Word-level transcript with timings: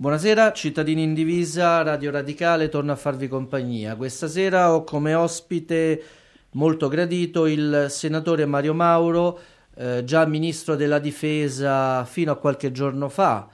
Buonasera, 0.00 0.52
cittadini 0.52 1.02
in 1.02 1.12
divisa, 1.12 1.82
Radio 1.82 2.12
Radicale 2.12 2.68
torna 2.68 2.92
a 2.92 2.94
farvi 2.94 3.26
compagnia. 3.26 3.96
Questa 3.96 4.28
sera 4.28 4.72
ho 4.72 4.84
come 4.84 5.14
ospite 5.14 6.00
molto 6.52 6.86
gradito 6.86 7.46
il 7.46 7.86
senatore 7.88 8.46
Mario 8.46 8.74
Mauro, 8.74 9.40
eh, 9.74 10.04
già 10.04 10.24
ministro 10.24 10.76
della 10.76 11.00
difesa 11.00 12.04
fino 12.04 12.30
a 12.30 12.36
qualche 12.36 12.70
giorno 12.70 13.08
fa, 13.08 13.48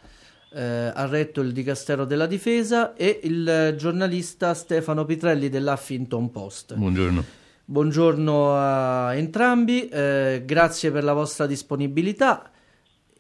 eh, 0.53 0.93
ha 0.95 1.07
retto 1.07 1.41
il 1.41 1.53
Dicastero 1.53 2.05
della 2.05 2.27
Difesa, 2.27 2.93
e 2.93 3.21
il 3.23 3.75
giornalista 3.79 4.53
Stefano 4.53 5.07
Pitrelli 5.07 5.49
dell'Huffington 5.49 6.31
Post. 6.31 6.75
Buongiorno. 6.75 7.25
Buongiorno 7.65 8.55
a 8.55 9.15
entrambi, 9.15 9.89
eh, 9.89 10.43
grazie 10.45 10.91
per 10.91 11.05
la 11.05 11.15
vostra 11.15 11.47
disponibilità 11.47 12.51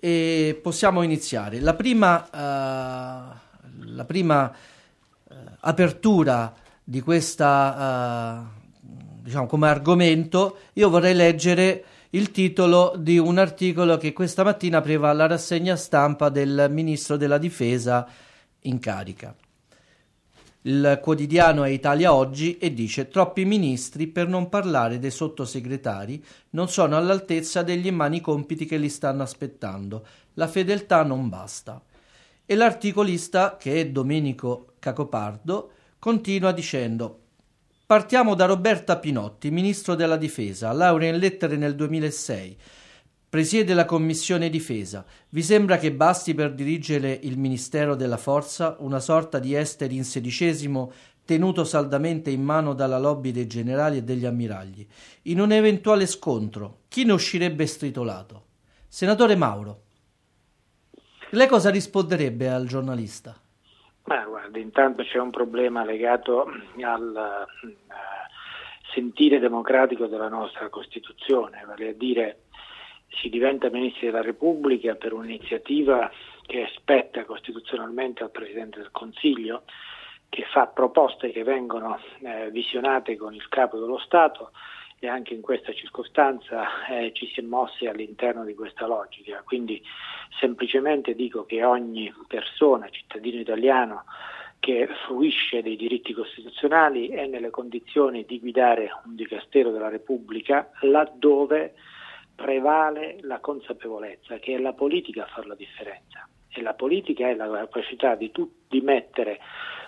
e 0.04 0.60
possiamo 0.62 1.00
iniziare. 1.00 1.60
La 1.60 1.72
prima, 1.72 2.28
uh, 2.30 3.86
la 3.86 4.04
prima 4.04 4.52
uh, 4.52 5.34
apertura 5.60 6.52
di 6.84 7.00
questa, 7.00 8.44
uh, 8.44 8.86
diciamo 9.22 9.46
come 9.46 9.66
argomento, 9.66 10.58
io 10.74 10.90
vorrei 10.90 11.14
leggere 11.14 11.84
il 12.10 12.30
titolo 12.32 12.92
di 12.98 13.16
un 13.16 13.38
articolo 13.38 13.96
che 13.96 14.12
questa 14.12 14.44
mattina 14.44 14.76
apriva 14.76 15.10
la 15.14 15.26
rassegna 15.26 15.74
stampa 15.74 16.28
del 16.28 16.66
ministro 16.70 17.16
della 17.16 17.38
difesa 17.38 18.06
in 18.60 18.78
carica. 18.80 19.34
Il 20.66 20.98
quotidiano 21.02 21.64
è 21.64 21.68
Italia 21.68 22.14
Oggi 22.14 22.56
e 22.56 22.72
dice 22.72 23.08
troppi 23.08 23.44
ministri, 23.44 24.06
per 24.06 24.28
non 24.28 24.48
parlare 24.48 24.98
dei 24.98 25.10
sottosegretari, 25.10 26.24
non 26.50 26.70
sono 26.70 26.96
all'altezza 26.96 27.62
degli 27.62 27.86
immani 27.86 28.22
compiti 28.22 28.64
che 28.64 28.78
li 28.78 28.88
stanno 28.88 29.22
aspettando. 29.22 30.06
La 30.34 30.48
fedeltà 30.48 31.02
non 31.02 31.28
basta. 31.28 31.82
E 32.46 32.54
l'articolista, 32.54 33.58
che 33.58 33.78
è 33.78 33.88
Domenico 33.88 34.72
Cacopardo, 34.78 35.70
continua 35.98 36.50
dicendo 36.50 37.18
Partiamo 37.84 38.34
da 38.34 38.46
Roberta 38.46 38.96
Pinotti, 38.96 39.50
ministro 39.50 39.94
della 39.94 40.16
difesa, 40.16 40.72
laurea 40.72 41.10
in 41.10 41.18
lettere 41.18 41.56
nel 41.56 41.74
2006 41.74 42.56
Presiede 43.34 43.74
la 43.74 43.84
Commissione 43.84 44.48
Difesa. 44.48 45.04
Vi 45.30 45.42
sembra 45.42 45.76
che 45.76 45.90
basti 45.90 46.34
per 46.34 46.54
dirigere 46.54 47.18
il 47.24 47.36
Ministero 47.36 47.96
della 47.96 48.16
Forza 48.16 48.76
una 48.78 49.00
sorta 49.00 49.40
di 49.40 49.56
esteri 49.56 49.96
in 49.96 50.04
sedicesimo 50.04 50.92
tenuto 51.24 51.64
saldamente 51.64 52.30
in 52.30 52.44
mano 52.44 52.74
dalla 52.74 53.00
lobby 53.00 53.32
dei 53.32 53.48
generali 53.48 53.96
e 53.96 54.02
degli 54.04 54.24
ammiragli? 54.24 54.86
In 55.22 55.40
un 55.40 55.50
eventuale 55.50 56.06
scontro, 56.06 56.82
chi 56.86 57.04
ne 57.04 57.12
uscirebbe 57.12 57.66
stritolato? 57.66 58.44
Senatore 58.86 59.34
Mauro, 59.34 59.80
lei 61.30 61.48
cosa 61.48 61.70
risponderebbe 61.70 62.48
al 62.48 62.68
giornalista? 62.68 63.34
Ma 64.04 64.24
guarda, 64.26 64.60
intanto 64.60 65.02
c'è 65.02 65.18
un 65.18 65.30
problema 65.30 65.84
legato 65.84 66.46
al 66.82 67.46
uh, 67.48 67.64
sentire 68.94 69.40
democratico 69.40 70.06
della 70.06 70.28
nostra 70.28 70.68
Costituzione, 70.68 71.64
vale 71.66 71.88
a 71.88 71.94
dire 71.94 72.38
si 73.20 73.28
diventa 73.28 73.70
Ministri 73.70 74.06
della 74.06 74.22
Repubblica 74.22 74.94
per 74.94 75.12
un'iniziativa 75.12 76.10
che 76.46 76.68
spetta 76.74 77.24
costituzionalmente 77.24 78.22
al 78.22 78.30
Presidente 78.30 78.78
del 78.78 78.90
Consiglio, 78.90 79.62
che 80.28 80.44
fa 80.52 80.66
proposte 80.66 81.30
che 81.30 81.44
vengono 81.44 81.98
eh, 82.22 82.50
visionate 82.50 83.16
con 83.16 83.34
il 83.34 83.48
Capo 83.48 83.78
dello 83.78 83.98
Stato 83.98 84.50
e 84.98 85.08
anche 85.08 85.34
in 85.34 85.40
questa 85.40 85.72
circostanza 85.72 86.86
eh, 86.86 87.12
ci 87.12 87.26
si 87.26 87.40
è 87.40 87.42
mossi 87.42 87.86
all'interno 87.86 88.44
di 88.44 88.54
questa 88.54 88.86
logica. 88.86 89.42
Quindi 89.44 89.82
semplicemente 90.40 91.14
dico 91.14 91.44
che 91.44 91.64
ogni 91.64 92.12
persona, 92.26 92.88
cittadino 92.88 93.38
italiano, 93.38 94.04
che 94.58 94.88
fruisce 95.06 95.60
dei 95.60 95.76
diritti 95.76 96.14
costituzionali 96.14 97.08
è 97.08 97.26
nelle 97.26 97.50
condizioni 97.50 98.24
di 98.24 98.40
guidare 98.40 98.90
un 99.04 99.14
dicastero 99.14 99.70
della 99.70 99.90
Repubblica 99.90 100.70
laddove 100.80 101.74
prevale 102.34 103.18
la 103.22 103.40
consapevolezza 103.40 104.38
che 104.38 104.54
è 104.54 104.58
la 104.58 104.72
politica 104.72 105.24
a 105.24 105.28
fare 105.28 105.46
la 105.46 105.54
differenza 105.54 106.28
e 106.48 106.62
la 106.62 106.74
politica 106.74 107.28
è 107.28 107.34
la 107.34 107.48
capacità 107.48 108.14
di, 108.14 108.30
tu, 108.30 108.50
di 108.68 108.80
mettere 108.80 109.40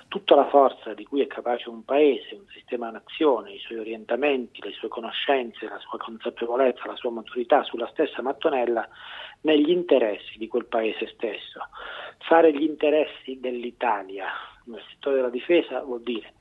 tutta 0.08 0.34
la 0.34 0.48
forza 0.48 0.94
di 0.94 1.04
cui 1.04 1.20
è 1.20 1.26
capace 1.26 1.68
un 1.68 1.84
paese, 1.84 2.34
un 2.34 2.46
sistema 2.48 2.90
nazione, 2.90 3.52
i 3.52 3.58
suoi 3.58 3.78
orientamenti, 3.78 4.62
le 4.62 4.72
sue 4.72 4.88
conoscenze, 4.88 5.68
la 5.68 5.78
sua 5.78 5.98
consapevolezza, 5.98 6.86
la 6.86 6.96
sua 6.96 7.10
maturità 7.10 7.62
sulla 7.64 7.88
stessa 7.88 8.22
mattonella 8.22 8.88
negli 9.42 9.70
interessi 9.70 10.38
di 10.38 10.48
quel 10.48 10.66
paese 10.66 11.08
stesso. 11.08 11.60
Fare 12.18 12.52
gli 12.52 12.62
interessi 12.62 13.38
dell'Italia 13.40 14.26
nel 14.66 14.82
settore 14.90 15.16
della 15.16 15.30
difesa 15.30 15.82
vuol 15.82 16.02
dire 16.02 16.34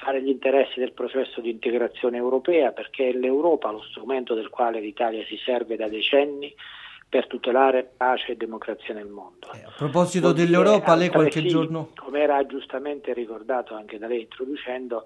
fare 0.00 0.22
gli 0.22 0.28
interessi 0.28 0.78
del 0.78 0.92
processo 0.92 1.40
di 1.40 1.50
integrazione 1.50 2.16
europea 2.16 2.72
perché 2.72 3.08
è 3.08 3.12
l'Europa 3.12 3.70
lo 3.70 3.82
strumento 3.82 4.34
del 4.34 4.48
quale 4.48 4.80
l'Italia 4.80 5.24
si 5.26 5.36
serve 5.44 5.76
da 5.76 5.88
decenni 5.88 6.54
per 7.08 7.26
tutelare 7.26 7.90
pace 7.96 8.32
e 8.32 8.36
democrazia 8.36 8.94
nel 8.94 9.08
mondo. 9.08 9.50
Eh, 9.54 9.64
a 9.64 9.72
proposito 9.76 10.32
Vuol 10.32 10.44
dell'Europa, 10.44 10.94
lei 10.94 11.08
qualche 11.08 11.42
giorno... 11.44 11.90
Come 11.96 12.20
era 12.20 12.44
giustamente 12.46 13.14
ricordato 13.14 13.74
anche 13.74 13.98
da 13.98 14.06
lei 14.06 14.22
introducendo, 14.22 15.04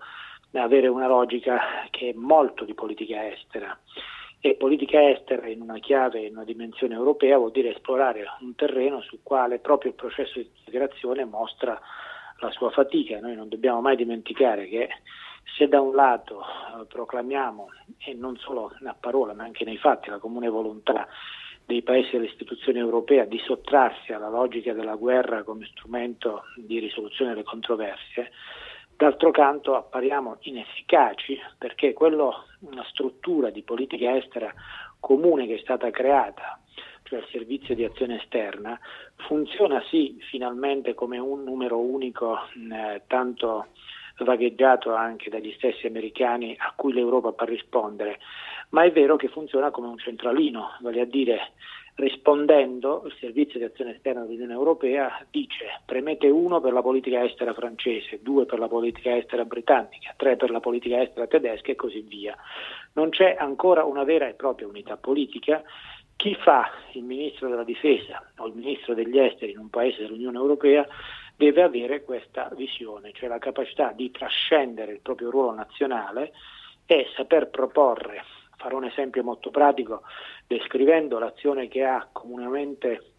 avere 0.55 0.89
una 0.89 1.07
logica 1.07 1.61
che 1.91 2.11
è 2.11 2.13
molto 2.15 2.65
di 2.65 2.75
politica 2.75 3.27
estera 3.31 3.79
e 4.41 4.57
politica 4.57 5.09
estera 5.09 5.47
in 5.47 5.61
una 5.61 5.79
chiave, 5.79 6.27
in 6.27 6.35
una 6.35 6.45
dimensione 6.45 6.95
europea 6.95 7.39
vuol 7.39 7.53
dire 7.53 7.71
esplorare 7.71 8.25
un 8.41 8.57
terreno 8.57 9.01
sul 9.01 9.21
quale 9.23 9.61
proprio 9.61 9.93
il 9.93 9.97
processo 9.97 10.41
di 10.41 10.51
integrazione 10.59 11.25
mostra 11.25 11.81
la 12.43 12.51
sua 12.51 12.71
fatica. 12.71 13.21
Noi 13.21 13.35
non 13.35 13.49
dobbiamo 13.49 13.81
mai 13.81 13.97
dimenticare 13.97 14.69
che 14.69 14.89
se 15.57 15.69
da 15.69 15.81
un 15.81 15.95
lato 15.95 16.41
eh, 16.41 16.87
proclamiamo, 16.87 17.69
e 17.99 18.15
non 18.15 18.37
solo 18.37 18.73
a 18.85 18.97
parola 18.99 19.33
ma 19.35 19.45
anche 19.45 19.65
nei 19.65 19.79
fatti, 19.79 20.11
la 20.11 20.19
comune 20.19 20.49
volontà 20.49 21.07
dei 21.65 21.83
paesi 21.83 22.11
dell'istituzione 22.13 22.81
europea 22.81 23.25
di 23.25 23.39
sottrarsi 23.39 24.13
alla 24.13 24.29
logica 24.29 24.73
della 24.73 24.97
guerra 24.97 25.45
come 25.45 25.69
strumento 25.73 26.43
di 26.57 26.79
risoluzione 26.79 27.31
delle 27.31 27.45
controversie, 27.45 28.31
d'altro 28.97 29.31
canto 29.31 29.77
appariamo 29.77 30.39
inefficaci 30.41 31.39
perché 31.59 31.93
quello, 31.93 32.47
una 32.61 32.85
struttura 32.91 33.51
di 33.51 33.63
politica 33.63 34.17
estera 34.17 34.53
comune 34.99 35.47
che 35.47 35.57
è 35.57 35.59
stata 35.59 35.91
creata 35.91 36.61
cioè 37.13 37.21
il 37.21 37.29
servizio 37.31 37.75
di 37.75 37.85
azione 37.85 38.23
esterna, 38.23 38.79
funziona 39.27 39.83
sì 39.91 40.17
finalmente 40.31 40.95
come 40.95 41.19
un 41.19 41.45
numero 41.45 41.79
unico 41.79 42.39
eh, 42.73 43.03
tanto 43.07 43.67
vagheggiato 44.19 44.95
anche 44.95 45.29
dagli 45.29 45.53
stessi 45.57 45.87
americani 45.87 46.57
a 46.59 46.73
cui 46.75 46.95
l'Europa 46.95 47.33
può 47.33 47.45
rispondere, 47.45 48.19
ma 48.71 48.85
è 48.85 48.93
vero 48.93 49.17
che 49.17 49.29
funziona 49.29 49.71
come 49.71 49.89
un 49.89 49.99
centralino, 49.99 50.79
vale 50.81 51.03
a 51.03 51.05
dire 51.05 51.53
rispondendo 51.95 53.03
il 53.05 53.15
servizio 53.21 53.59
di 53.59 53.67
azione 53.67 53.95
esterna 53.95 54.23
dell'Unione 54.23 54.55
Europea 54.55 55.27
dice 55.31 55.83
premete 55.85 56.29
uno 56.29 56.59
per 56.63 56.73
la 56.73 56.81
politica 56.81 57.23
estera 57.23 57.53
francese, 57.53 58.21
due 58.23 58.47
per 58.47 58.59
la 58.59 58.69
politica 58.69 59.15
estera 59.15 59.45
britannica, 59.45 60.15
tre 60.17 60.37
per 60.37 60.51
la 60.51 60.61
politica 60.61 61.03
estera 61.03 61.27
tedesca 61.27 61.71
e 61.73 61.77
così 61.77 62.01
via. 62.01 62.35
Non 62.95 63.11
c'è 63.11 63.37
ancora 63.39 63.85
una 63.85 64.05
vera 64.05 64.27
e 64.27 64.33
propria 64.33 64.67
unità 64.67 64.97
politica 64.97 65.63
chi 66.23 66.37
fa 66.37 66.71
il 66.93 67.03
ministro 67.03 67.49
della 67.49 67.65
difesa 67.65 68.25
o 68.37 68.47
il 68.47 68.55
ministro 68.55 68.95
degli 68.95 69.19
esteri 69.19 69.51
in 69.51 69.59
un 69.59 69.71
paese 69.71 70.03
dell'Unione 70.03 70.39
Europea 70.39 70.87
deve 71.35 71.63
avere 71.63 72.05
questa 72.05 72.49
visione, 72.55 73.11
cioè 73.13 73.29
la 73.29 73.41
capacità 73.41 73.91
di 73.91 74.09
trascendere 74.13 74.93
il 74.93 75.01
proprio 75.01 75.31
ruolo 75.31 75.53
nazionale 75.53 76.33
e 76.87 77.09
saper 77.17 77.51
proporre, 77.51 78.23
farò 78.57 78.77
un 78.77 78.85
esempio 78.85 79.25
molto 79.25 79.51
pratico 79.51 80.03
descrivendo 80.47 81.19
l'azione 81.19 81.67
che 81.67 81.83
ha 81.83 82.09
comunemente 82.13 83.15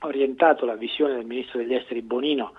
orientato 0.00 0.66
la 0.66 0.74
visione 0.74 1.14
del 1.14 1.26
ministro 1.26 1.60
degli 1.60 1.74
esteri 1.74 2.02
Bonino 2.02 2.54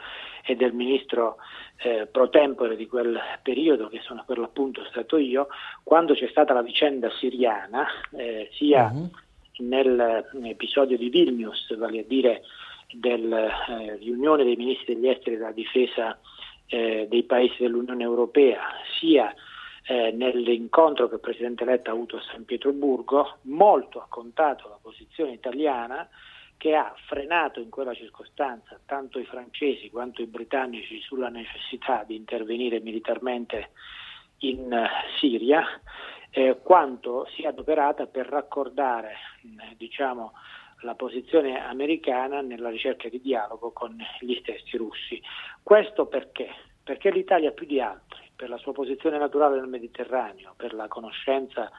e 0.46 0.56
del 0.56 0.72
ministro 0.72 1.36
eh, 1.84 2.08
pro 2.10 2.30
tempore 2.30 2.78
di 2.78 2.88
quel 2.88 3.20
periodo, 3.44 3.90
che 3.90 4.00
sono 4.00 4.24
per 4.26 4.38
l'appunto 4.38 4.86
stato 4.86 5.18
io, 5.18 5.48
quando 5.84 6.14
c'è 6.14 6.30
stata 6.30 6.54
la 6.54 6.62
vicenda 6.62 7.10
siriana, 7.10 7.86
eh, 8.16 8.48
sia 8.54 8.90
uh-huh 8.90 9.10
nell'episodio 9.62 10.98
di 10.98 11.10
Vilnius, 11.10 11.76
vale 11.78 12.00
a 12.00 12.04
dire 12.06 12.44
della 12.92 13.66
eh, 13.66 13.96
riunione 13.98 14.44
dei 14.44 14.56
ministri 14.56 14.96
degli 14.96 15.08
esteri 15.08 15.38
della 15.38 15.52
difesa 15.52 16.20
eh, 16.68 17.08
dei 17.10 17.24
paesi 17.24 17.56
dell'Unione 17.60 18.04
Europea, 18.04 18.62
sia 19.00 19.34
eh, 19.86 20.12
nell'incontro 20.12 21.08
che 21.08 21.16
il 21.16 21.22
Presidente 21.22 21.66
Letta 21.66 21.92
ha 21.92 21.94
avuto 21.94 22.18
a 22.18 22.22
San 22.32 22.46
Pietroburgo, 22.46 23.40
molto 23.44 24.00
ha 24.00 24.08
contato 24.10 24.68
la 24.70 24.80
posizione 24.82 25.34
italiana 25.34 26.08
che 26.62 26.76
ha 26.76 26.94
frenato 27.08 27.60
in 27.60 27.70
quella 27.70 27.96
circostanza 27.96 28.80
tanto 28.86 29.18
i 29.18 29.26
francesi 29.26 29.90
quanto 29.90 30.22
i 30.22 30.28
britannici 30.28 31.02
sulla 31.02 31.30
necessità 31.30 32.04
di 32.06 32.16
intervenire 32.16 32.80
militarmente 32.80 33.72
in 34.42 34.72
uh, 34.72 34.86
Siria 35.20 35.66
eh, 36.32 36.60
quanto 36.64 37.28
si 37.36 37.44
è 37.44 37.48
adoperata 37.48 38.08
per 38.08 38.26
raccordare 38.28 39.16
eh, 39.44 39.76
diciamo, 39.76 40.34
la 40.82 40.96
posizione 40.96 41.64
americana 41.64 42.42
nella 42.42 42.70
ricerca 42.70 43.10
di 43.10 43.22
dialogo 43.22 43.72
con 43.72 43.98
gli 44.20 44.36
stessi 44.36 44.78
russi. 44.78 45.22
Questo 45.62 46.08
perché? 46.08 46.50
Perché 46.84 47.12
l'Italia 47.12 47.52
più 47.52 47.66
di 47.66 47.80
altri, 47.80 48.30
per 48.36 48.50
la 48.50 48.58
sua 48.58 48.72
posizione 48.72 49.18
naturale 49.18 49.60
nel 49.60 49.68
Mediterraneo, 49.68 50.54
per 50.56 50.74
la 50.74 50.88
conoscenza 50.88 51.70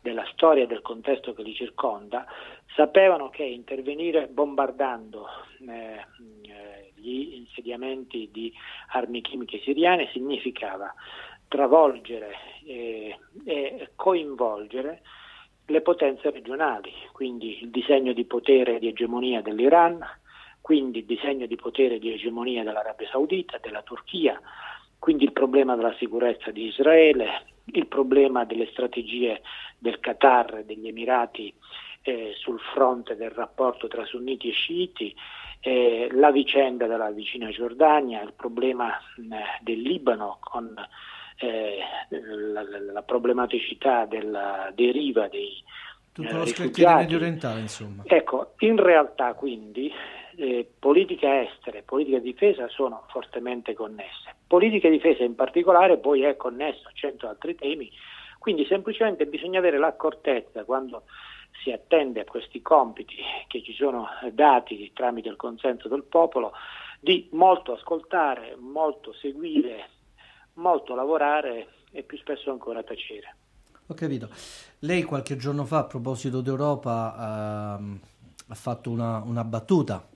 della 0.00 0.26
storia 0.32 0.64
e 0.64 0.66
del 0.66 0.82
contesto 0.82 1.32
che 1.32 1.42
li 1.42 1.54
circonda, 1.54 2.26
sapevano 2.74 3.28
che 3.28 3.44
intervenire 3.44 4.26
bombardando 4.26 5.28
eh, 5.60 6.04
gli 6.96 7.34
insediamenti 7.34 8.28
di 8.32 8.52
armi 8.88 9.20
chimiche 9.20 9.60
siriane 9.60 10.08
significava 10.12 10.92
travolgere 11.52 12.34
e, 12.64 13.18
e 13.44 13.90
coinvolgere 13.94 15.02
le 15.66 15.82
potenze 15.82 16.30
regionali, 16.30 16.90
quindi 17.12 17.60
il 17.60 17.68
disegno 17.68 18.14
di 18.14 18.24
potere 18.24 18.76
e 18.76 18.78
di 18.78 18.88
egemonia 18.88 19.42
dell'Iran, 19.42 20.00
quindi 20.62 21.00
il 21.00 21.04
disegno 21.04 21.44
di 21.44 21.56
potere 21.56 21.96
e 21.96 21.98
di 21.98 22.10
egemonia 22.10 22.64
dell'Arabia 22.64 23.06
Saudita, 23.10 23.58
della 23.58 23.82
Turchia, 23.82 24.40
quindi 24.98 25.24
il 25.24 25.32
problema 25.32 25.76
della 25.76 25.94
sicurezza 25.98 26.50
di 26.50 26.68
Israele, 26.68 27.44
il 27.66 27.86
problema 27.86 28.44
delle 28.46 28.68
strategie 28.70 29.42
del 29.76 30.00
Qatar 30.00 30.58
e 30.58 30.64
degli 30.64 30.88
Emirati 30.88 31.52
eh, 32.00 32.32
sul 32.34 32.60
fronte 32.72 33.14
del 33.14 33.30
rapporto 33.30 33.88
tra 33.88 34.06
sunniti 34.06 34.48
e 34.48 34.52
sciiti, 34.52 35.14
eh, 35.60 36.08
la 36.12 36.30
vicenda 36.30 36.86
della 36.86 37.10
vicina 37.10 37.50
Giordania, 37.50 38.22
il 38.22 38.32
problema 38.32 38.88
mh, 39.16 39.36
del 39.60 39.80
Libano 39.80 40.38
con 40.40 40.74
eh, 41.42 41.78
la, 42.52 42.62
la, 42.92 43.02
problematicità 43.02 44.06
della 44.06 44.70
deriva 44.74 45.28
dei 45.28 45.62
tutto 46.12 46.36
lo 46.36 46.46
scacchiere 46.46 46.94
medio 46.94 47.16
orientale, 47.16 47.60
insomma. 47.60 48.02
Ecco, 48.06 48.52
in 48.58 48.76
realtà 48.76 49.32
quindi 49.34 49.90
eh, 50.36 50.70
politica 50.78 51.40
estera 51.40 51.78
e 51.78 51.82
politica 51.82 52.18
di 52.18 52.32
difesa 52.32 52.68
sono 52.68 53.04
fortemente 53.08 53.74
connesse. 53.74 54.36
Politica 54.46 54.88
di 54.88 54.96
difesa 54.96 55.24
in 55.24 55.34
particolare 55.34 55.98
poi 55.98 56.22
è 56.22 56.36
connessa 56.36 56.88
a 56.88 56.92
cento 56.92 57.28
altri 57.28 57.54
temi, 57.54 57.90
quindi 58.38 58.66
semplicemente 58.66 59.26
bisogna 59.26 59.58
avere 59.58 59.78
l'accortezza 59.78 60.64
quando 60.64 61.04
si 61.62 61.70
attende 61.70 62.20
a 62.20 62.24
questi 62.24 62.60
compiti 62.60 63.16
che 63.46 63.62
ci 63.62 63.72
sono 63.72 64.08
dati 64.32 64.90
tramite 64.92 65.28
il 65.28 65.36
consenso 65.36 65.88
del 65.88 66.04
popolo 66.04 66.52
di 67.00 67.28
molto 67.32 67.72
ascoltare, 67.72 68.56
molto 68.58 69.12
seguire, 69.14 69.88
molto 70.54 70.94
lavorare 70.94 71.68
e 71.90 72.02
più 72.02 72.16
spesso 72.18 72.50
ancora 72.50 72.82
tacere. 72.82 73.36
Ho 73.86 73.94
capito. 73.94 74.28
Lei 74.80 75.02
qualche 75.02 75.36
giorno 75.36 75.64
fa 75.64 75.78
a 75.78 75.84
proposito 75.84 76.40
d'Europa 76.40 77.76
ehm, 77.78 78.00
ha 78.48 78.54
fatto 78.54 78.90
una, 78.90 79.18
una 79.18 79.44
battuta 79.44 80.06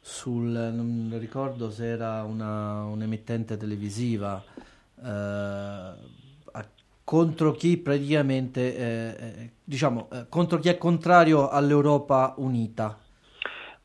sul, 0.00 0.44
non 0.44 1.16
ricordo 1.18 1.70
se 1.70 1.86
era 1.86 2.22
una, 2.22 2.84
un'emittente 2.84 3.56
televisiva, 3.56 4.42
eh, 5.02 6.18
contro 7.10 7.50
chi 7.50 7.76
praticamente, 7.76 8.76
eh, 8.76 9.16
eh, 9.18 9.50
diciamo, 9.64 10.08
eh, 10.12 10.26
contro 10.28 10.60
chi 10.60 10.68
è 10.68 10.78
contrario 10.78 11.48
all'Europa 11.48 12.34
unita. 12.36 12.96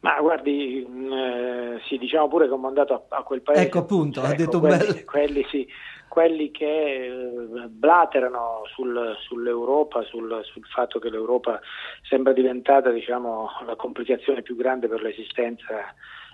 Ma 0.05 0.21
guardi, 0.21 0.85
mh, 0.87 0.93
mm, 0.93 1.11
eh, 1.13 1.81
sì, 1.87 1.97
diciamo 1.97 2.27
pure 2.27 2.45
che 2.45 2.53
ho 2.53 2.57
mandato 2.57 2.93
a, 2.93 3.17
a 3.17 3.23
quel 3.23 3.41
paese. 3.41 3.63
Ecco 3.63 3.79
appunto, 3.79 4.19
ecco, 4.19 4.31
ha 4.31 4.35
detto 4.35 4.59
quelli, 4.59 4.77
bello. 4.77 5.01
Quelli 5.03 5.45
sì, 5.49 5.67
quelli 6.07 6.51
che 6.51 7.05
eh, 7.07 7.67
blaterano 7.67 8.61
sul, 8.71 9.15
sull'Europa, 9.19 10.03
sul, 10.03 10.41
sul, 10.43 10.63
fatto 10.67 10.99
che 10.99 11.09
l'Europa 11.09 11.59
sembra 12.07 12.33
diventata 12.33 12.91
diciamo, 12.91 13.49
la 13.65 13.75
complicazione 13.75 14.43
più 14.43 14.55
grande 14.55 14.87
per 14.87 15.01
l'esistenza 15.01 15.91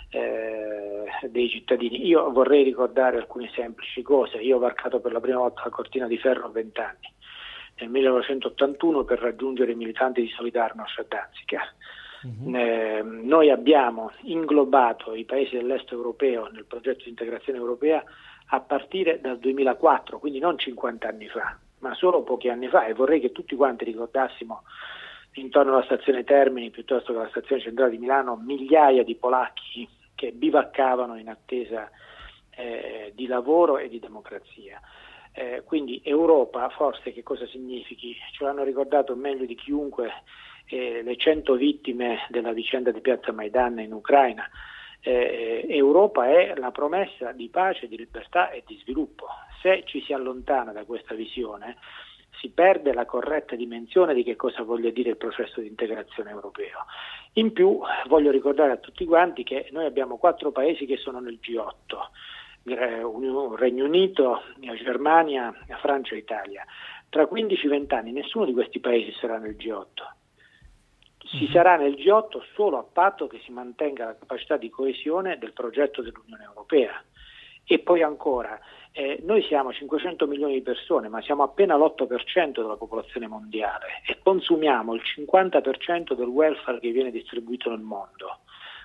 eh, 0.09 1.29
dei 1.29 1.50
cittadini. 1.50 2.06
Io 2.06 2.29
vorrei 2.29 2.63
ricordare 2.63 3.15
alcune 3.15 3.50
semplici 3.56 4.01
cose. 4.01 4.39
Io 4.39 4.57
ho 4.57 4.59
varcato 4.59 5.00
per 5.00 5.13
la 5.13 5.21
prima 5.21 5.38
volta 5.38 5.62
la 5.63 5.69
cortina 5.69 6.07
di 6.07 6.18
ferro 6.18 6.47
a 6.47 6.50
20 6.50 6.79
anni, 6.81 7.13
nel 7.79 7.89
1981 7.89 9.06
per 9.06 9.19
raggiungere 9.19 9.71
i 9.71 9.75
militanti 9.75 10.19
di 10.19 10.27
Solidarnosc 10.27 11.00
a 11.00 11.06
Danzica. 11.07 11.62
Uh-huh. 12.23 12.56
Eh, 12.56 13.01
noi 13.03 13.50
abbiamo 13.50 14.12
inglobato 14.23 15.13
i 15.13 15.25
paesi 15.25 15.56
dell'est 15.56 15.91
europeo 15.91 16.47
nel 16.51 16.65
progetto 16.65 17.03
di 17.03 17.09
integrazione 17.09 17.57
europea 17.57 18.03
a 18.53 18.59
partire 18.59 19.19
dal 19.21 19.39
2004, 19.39 20.19
quindi 20.19 20.39
non 20.39 20.57
50 20.57 21.07
anni 21.07 21.27
fa, 21.27 21.57
ma 21.79 21.94
solo 21.95 22.21
pochi 22.21 22.50
anni 22.50 22.68
fa 22.68 22.85
e 22.85 22.94
vorrei 22.94 23.19
che 23.19 23.31
tutti 23.31 23.56
quanti 23.56 23.85
ricordassimo 23.85 24.63
intorno 25.35 25.73
alla 25.73 25.85
stazione 25.85 26.23
Termini 26.23 26.69
piuttosto 26.69 27.13
che 27.13 27.19
alla 27.19 27.29
stazione 27.29 27.62
centrale 27.62 27.91
di 27.91 27.97
Milano 27.97 28.35
migliaia 28.35 29.03
di 29.03 29.15
polacchi 29.15 29.88
che 30.13 30.31
bivaccavano 30.33 31.18
in 31.18 31.29
attesa 31.29 31.89
eh, 32.50 33.13
di 33.15 33.27
lavoro 33.27 33.77
e 33.77 33.88
di 33.88 34.00
democrazia. 34.00 34.79
Eh, 35.33 35.63
quindi 35.63 36.01
Europa 36.03 36.68
forse 36.69 37.13
che 37.13 37.23
cosa 37.23 37.47
significhi? 37.47 38.15
Ce 38.33 38.44
l'hanno 38.44 38.63
ricordato 38.63 39.15
meglio 39.15 39.45
di 39.45 39.56
chiunque 39.56 40.12
eh, 40.71 41.01
le 41.03 41.15
100 41.15 41.56
vittime 41.56 42.25
della 42.29 42.53
vicenda 42.53 42.91
di 42.91 43.01
Piazza 43.01 43.31
Maidan 43.31 43.79
in 43.79 43.94
Ucraina 43.94 44.50
eh, 45.01 45.65
Europa 45.68 46.27
è 46.27 46.53
la 46.56 46.71
promessa 46.71 47.31
di 47.31 47.50
pace, 47.50 47.88
di 47.88 47.97
libertà 47.97 48.51
e 48.51 48.63
di 48.65 48.77
sviluppo. 48.81 49.27
Se 49.62 49.83
ci 49.85 50.01
si 50.01 50.13
allontana 50.13 50.71
da 50.71 50.85
questa 50.85 51.15
visione, 51.15 51.77
si 52.39 52.50
perde 52.50 52.94
la 52.94 53.06
corretta 53.06 53.56
dimensione 53.56 54.13
di 54.13 54.23
che 54.23 54.35
cosa 54.35 54.63
voglia 54.63 54.89
dire 54.89 55.12
il 55.12 55.18
processo 55.18 55.59
di 55.59 55.68
integrazione 55.68 56.29
europeo. 56.29 56.85
In 57.33 57.51
più 57.51 57.79
voglio 58.07 58.31
ricordare 58.31 58.71
a 58.71 58.77
tutti 58.77 59.06
quanti 59.06 59.44
che 59.44 59.68
noi 59.71 59.85
abbiamo 59.85 60.18
quattro 60.18 60.51
paesi 60.51 60.85
che 60.85 60.97
sono 60.97 61.19
nel 61.19 61.39
G8, 61.41 61.97
eh, 62.65 63.56
Regno 63.57 63.85
Unito, 63.85 64.44
Germania, 64.59 65.53
Francia 65.79 66.15
e 66.15 66.19
Italia. 66.19 66.63
Tra 67.09 67.23
15-20 67.23 67.94
anni 67.94 68.12
nessuno 68.12 68.45
di 68.45 68.53
questi 68.53 68.79
paesi 68.79 69.12
sarà 69.19 69.38
nel 69.38 69.56
G8 69.56 70.19
si 71.31 71.45
mhm. 71.45 71.51
sarà 71.51 71.75
nel 71.78 71.94
G8 71.94 72.42
solo 72.54 72.78
a 72.78 72.83
patto 72.83 73.28
che 73.28 73.39
si 73.44 73.51
mantenga 73.51 74.06
la 74.06 74.18
capacità 74.18 74.57
di 74.57 74.69
coesione 74.69 75.38
del 75.38 75.54
progetto 75.54 76.01
dell'Unione 76.01 76.44
Europea. 76.44 77.01
E 77.63 77.80
poi 77.80 78.01
ancora, 78.01 78.60
eh, 78.92 79.19
noi 79.24 79.42
siamo 79.44 79.72
500 79.72 80.28
milioni 80.28 80.54
di 80.54 80.62
persone, 80.62 81.07
ma 81.07 81.22
siamo 81.22 81.44
appena 81.44 81.78
l'8% 81.78 82.62
della 82.62 82.75
popolazione 82.75 83.28
mondiale 83.28 84.01
e 84.06 84.18
consumiamo 84.22 84.94
il 84.94 85.01
50% 85.01 86.13
del 86.13 86.28
welfare 86.28 86.80
che 86.80 86.92
viene 86.92 87.12
distribuito 87.12 87.69
nel 87.69 87.80
mondo. 87.80 88.39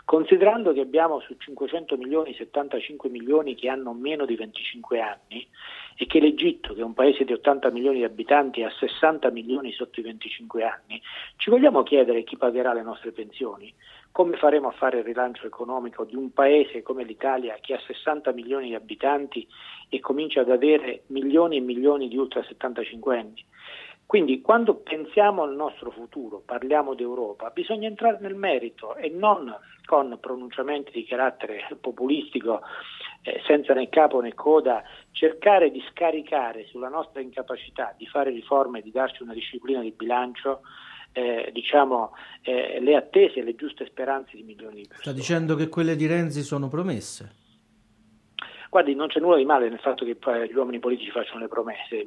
Considerando 0.06 0.72
che 0.72 0.82
abbiamo 0.82 1.18
su 1.18 1.34
500 1.36 1.96
milioni 1.96 2.32
75 2.32 3.10
milioni 3.10 3.56
che 3.56 3.68
hanno 3.68 3.92
meno 3.92 4.24
di 4.24 4.36
25 4.36 5.00
anni 5.00 5.44
e 5.96 6.06
che 6.06 6.20
l'Egitto, 6.20 6.74
che 6.74 6.80
è 6.80 6.84
un 6.84 6.94
paese 6.94 7.24
di 7.24 7.32
80 7.32 7.70
milioni 7.70 7.98
di 7.98 8.04
abitanti, 8.04 8.62
ha 8.62 8.70
60 8.70 9.30
milioni 9.30 9.72
sotto 9.72 9.98
i 9.98 10.04
25 10.04 10.62
anni, 10.62 11.02
ci 11.38 11.50
vogliamo 11.50 11.82
chiedere 11.82 12.22
chi 12.22 12.36
pagherà 12.36 12.72
le 12.72 12.84
nostre 12.84 13.10
pensioni? 13.10 13.74
Come 14.12 14.36
faremo 14.36 14.68
a 14.68 14.74
fare 14.78 14.98
il 14.98 15.04
rilancio 15.04 15.44
economico 15.44 16.04
di 16.04 16.14
un 16.14 16.32
paese 16.32 16.82
come 16.82 17.02
l'Italia 17.02 17.58
che 17.60 17.74
ha 17.74 17.80
60 17.84 18.30
milioni 18.30 18.68
di 18.68 18.74
abitanti 18.76 19.44
e 19.88 19.98
comincia 19.98 20.42
ad 20.42 20.52
avere 20.52 21.02
milioni 21.08 21.56
e 21.56 21.60
milioni 21.62 22.06
di 22.06 22.16
ultra 22.16 22.44
75 22.44 23.18
anni? 23.18 23.44
Quindi 24.06 24.40
quando 24.40 24.76
pensiamo 24.76 25.42
al 25.42 25.56
nostro 25.56 25.90
futuro, 25.90 26.40
parliamo 26.44 26.94
d'Europa, 26.94 27.50
bisogna 27.50 27.88
entrare 27.88 28.18
nel 28.20 28.36
merito 28.36 28.94
e 28.94 29.08
non 29.08 29.52
con 29.84 30.16
pronunciamenti 30.20 30.92
di 30.92 31.04
carattere 31.04 31.66
populistico 31.80 32.62
eh, 33.22 33.42
senza 33.46 33.74
né 33.74 33.88
capo 33.88 34.20
né 34.20 34.32
coda, 34.32 34.84
cercare 35.10 35.72
di 35.72 35.82
scaricare 35.90 36.66
sulla 36.66 36.88
nostra 36.88 37.20
incapacità 37.20 37.94
di 37.98 38.06
fare 38.06 38.30
riforme 38.30 38.78
e 38.78 38.82
di 38.82 38.92
darci 38.92 39.24
una 39.24 39.34
disciplina 39.34 39.80
di 39.80 39.90
bilancio 39.90 40.60
eh, 41.10 41.50
diciamo, 41.52 42.12
eh, 42.42 42.78
le 42.80 42.94
attese 42.94 43.40
e 43.40 43.42
le 43.42 43.56
giuste 43.56 43.86
speranze 43.86 44.36
di 44.36 44.42
milioni 44.44 44.82
di 44.82 44.86
persone. 44.86 45.02
Sta 45.02 45.12
dicendo 45.12 45.56
che 45.56 45.68
quelle 45.68 45.96
di 45.96 46.06
Renzi 46.06 46.42
sono 46.42 46.68
promesse? 46.68 47.44
Guardi, 48.76 48.94
non 48.94 49.08
c'è 49.08 49.20
nulla 49.20 49.38
di 49.38 49.46
male 49.46 49.70
nel 49.70 49.78
fatto 49.78 50.04
che 50.04 50.18
gli 50.50 50.54
uomini 50.54 50.78
politici 50.80 51.10
facciano 51.10 51.40
le 51.40 51.48
promesse, 51.48 52.02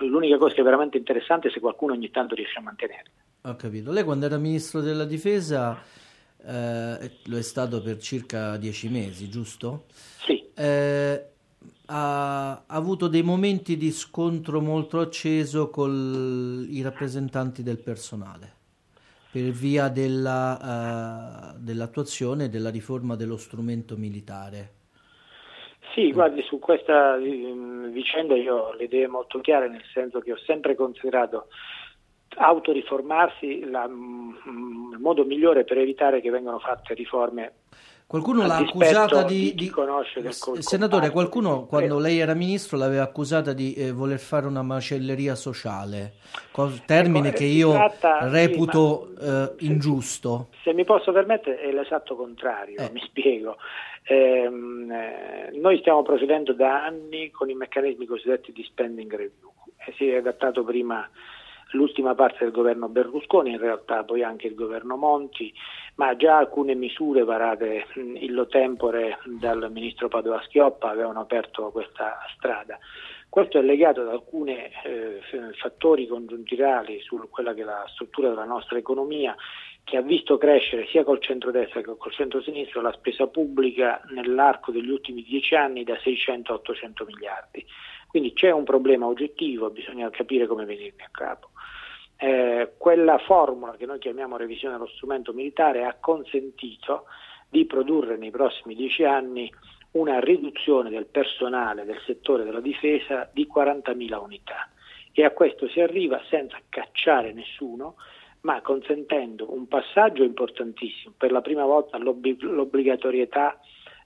l'unica 0.00 0.38
cosa 0.38 0.54
che 0.54 0.62
è 0.62 0.64
veramente 0.64 0.96
interessante 0.96 1.48
è 1.48 1.50
se 1.50 1.60
qualcuno 1.60 1.92
ogni 1.92 2.10
tanto 2.10 2.34
riesce 2.34 2.58
a 2.58 2.62
mantenerle. 2.62 3.10
Ho 3.42 3.56
capito. 3.56 3.92
Lei 3.92 4.02
quando 4.02 4.24
era 4.24 4.38
ministro 4.38 4.80
della 4.80 5.04
difesa 5.04 5.78
eh, 6.46 7.10
lo 7.26 7.36
è 7.36 7.42
stato 7.42 7.82
per 7.82 7.98
circa 7.98 8.56
dieci 8.56 8.88
mesi, 8.88 9.28
giusto? 9.28 9.84
Sì. 10.24 10.42
Eh, 10.54 11.26
ha, 11.84 12.50
ha, 12.52 12.62
avuto 12.68 13.06
dei 13.06 13.22
momenti 13.22 13.76
di 13.76 13.90
scontro 13.90 14.62
molto 14.62 14.98
acceso 14.98 15.68
con 15.68 16.66
i 16.70 16.80
rappresentanti 16.80 17.62
del 17.62 17.76
personale 17.76 18.54
per 19.30 19.50
via 19.50 19.88
della, 19.88 21.52
uh, 21.54 21.58
dell'attuazione 21.58 22.48
della 22.48 22.70
riforma 22.70 23.14
dello 23.14 23.36
strumento 23.36 23.98
militare. 23.98 24.80
Sì, 25.94 26.10
guardi, 26.12 26.42
su 26.42 26.58
questa 26.58 27.16
mm, 27.18 27.90
vicenda 27.90 28.34
io 28.34 28.56
ho 28.56 28.72
le 28.72 28.84
idee 28.84 29.06
molto 29.08 29.40
chiare, 29.40 29.68
nel 29.68 29.84
senso 29.92 30.20
che 30.20 30.32
ho 30.32 30.38
sempre 30.38 30.74
considerato 30.74 31.48
autoriformarsi 32.34 33.68
la, 33.68 33.86
mm, 33.86 34.92
il 34.92 34.98
modo 34.98 35.24
migliore 35.24 35.64
per 35.64 35.76
evitare 35.76 36.22
che 36.22 36.30
vengano 36.30 36.58
fatte 36.58 36.94
riforme 36.94 37.52
Qualcuno 38.12 38.46
l'ha 38.46 38.58
accusata 38.58 39.22
di, 39.22 39.54
di... 39.54 39.72
senatore, 40.58 41.08
qualcuno 41.08 41.64
quando 41.64 41.98
lei 41.98 42.18
era 42.18 42.34
ministro 42.34 42.76
l'aveva 42.76 43.04
accusata 43.04 43.54
di 43.54 43.72
eh, 43.72 43.90
voler 43.90 44.18
fare 44.18 44.46
una 44.46 44.60
macelleria 44.60 45.34
sociale, 45.34 46.16
termine 46.84 47.28
ecco, 47.28 47.38
che 47.38 47.44
io 47.44 47.70
tratta, 47.72 48.28
reputo 48.28 49.12
sì, 49.16 49.24
eh, 49.24 49.52
ingiusto. 49.60 50.48
Se 50.62 50.74
mi 50.74 50.84
posso 50.84 51.10
permettere 51.10 51.58
è 51.60 51.72
l'esatto 51.72 52.14
contrario, 52.14 52.80
eh. 52.80 52.90
mi 52.92 53.00
spiego. 53.00 53.56
Ehm, 54.02 54.90
eh, 54.90 55.58
noi 55.58 55.78
stiamo 55.78 56.02
procedendo 56.02 56.52
da 56.52 56.84
anni 56.84 57.30
con 57.30 57.48
i 57.48 57.54
meccanismi 57.54 58.04
cosiddetti 58.04 58.52
di 58.52 58.62
spending 58.62 59.10
review. 59.10 59.50
si 59.96 60.10
è 60.10 60.16
adattato 60.16 60.62
prima 60.64 61.08
l'ultima 61.72 62.14
parte 62.14 62.44
del 62.44 62.52
governo 62.52 62.88
Berlusconi, 62.88 63.50
in 63.50 63.58
realtà 63.58 64.04
poi 64.04 64.22
anche 64.22 64.46
il 64.46 64.54
governo 64.54 64.96
Monti, 64.96 65.52
ma 65.96 66.16
già 66.16 66.38
alcune 66.38 66.74
misure 66.74 67.24
varate 67.24 67.86
illo 67.94 68.46
tempore 68.46 69.18
dal 69.24 69.70
ministro 69.70 70.08
Padova 70.08 70.42
Schioppa 70.44 70.90
avevano 70.90 71.20
aperto 71.20 71.70
questa 71.70 72.18
strada. 72.36 72.78
Questo 73.28 73.58
è 73.58 73.62
legato 73.62 74.02
ad 74.02 74.08
alcuni 74.08 74.54
eh, 74.54 75.20
fattori 75.58 76.06
congiunturali 76.06 77.00
su 77.00 77.18
quella 77.30 77.54
che 77.54 77.62
è 77.62 77.64
la 77.64 77.84
struttura 77.88 78.28
della 78.28 78.44
nostra 78.44 78.76
economia 78.76 79.34
che 79.84 79.96
ha 79.96 80.02
visto 80.02 80.38
crescere 80.38 80.86
sia 80.88 81.02
col 81.02 81.20
centro-destra 81.20 81.80
che 81.80 81.96
col 81.96 82.12
centro-sinistra 82.12 82.80
la 82.80 82.92
spesa 82.92 83.26
pubblica 83.26 84.00
nell'arco 84.10 84.70
degli 84.70 84.90
ultimi 84.90 85.22
dieci 85.22 85.54
anni 85.54 85.82
da 85.82 85.98
600 85.98 86.52
a 86.52 86.54
800 86.56 87.04
miliardi. 87.04 87.66
Quindi 88.12 88.34
c'è 88.34 88.50
un 88.50 88.64
problema 88.64 89.06
oggettivo, 89.06 89.70
bisogna 89.70 90.10
capire 90.10 90.46
come 90.46 90.66
venirne 90.66 91.04
a 91.04 91.08
capo. 91.10 91.48
Eh, 92.18 92.74
quella 92.76 93.16
formula 93.16 93.74
che 93.76 93.86
noi 93.86 93.98
chiamiamo 93.98 94.36
revisione 94.36 94.74
dello 94.74 94.86
strumento 94.88 95.32
militare 95.32 95.86
ha 95.86 95.96
consentito 95.98 97.06
di 97.48 97.64
produrre 97.64 98.18
nei 98.18 98.30
prossimi 98.30 98.74
dieci 98.74 99.02
anni 99.04 99.50
una 99.92 100.20
riduzione 100.20 100.90
del 100.90 101.06
personale 101.06 101.86
del 101.86 102.02
settore 102.04 102.44
della 102.44 102.60
difesa 102.60 103.30
di 103.32 103.48
40.000 103.50 104.22
unità 104.22 104.68
e 105.10 105.24
a 105.24 105.30
questo 105.30 105.66
si 105.68 105.80
arriva 105.80 106.20
senza 106.28 106.58
cacciare 106.68 107.32
nessuno 107.32 107.94
ma 108.42 108.60
consentendo 108.60 109.54
un 109.54 109.68
passaggio 109.68 110.22
importantissimo, 110.22 111.14
per 111.16 111.32
la 111.32 111.40
prima 111.40 111.64
volta 111.64 111.96
l'obbligatorietà 111.96 113.58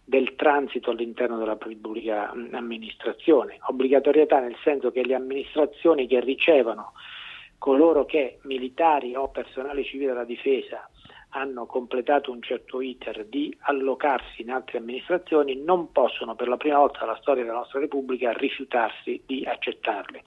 del 0.08 0.36
transito 0.36 0.92
all'interno 0.92 1.36
della 1.36 1.56
pubblica 1.56 2.30
amministrazione, 2.52 3.58
obbligatorietà 3.62 4.38
nel 4.38 4.56
senso 4.62 4.92
che 4.92 5.04
le 5.04 5.16
amministrazioni 5.16 6.06
che 6.06 6.20
ricevono 6.20 6.92
coloro 7.58 8.04
che 8.04 8.38
militari 8.42 9.16
o 9.16 9.28
personale 9.30 9.82
civile 9.82 10.12
della 10.12 10.24
difesa 10.24 10.88
hanno 11.30 11.66
completato 11.66 12.30
un 12.30 12.40
certo 12.40 12.80
iter 12.80 13.26
di 13.26 13.54
allocarsi 13.62 14.42
in 14.42 14.52
altre 14.52 14.78
amministrazioni 14.78 15.56
non 15.56 15.90
possono 15.90 16.36
per 16.36 16.46
la 16.46 16.56
prima 16.56 16.78
volta 16.78 17.00
nella 17.00 17.18
storia 17.20 17.42
della 17.42 17.56
nostra 17.56 17.80
Repubblica 17.80 18.30
rifiutarsi 18.30 19.20
di 19.26 19.44
accettarli. 19.44 20.22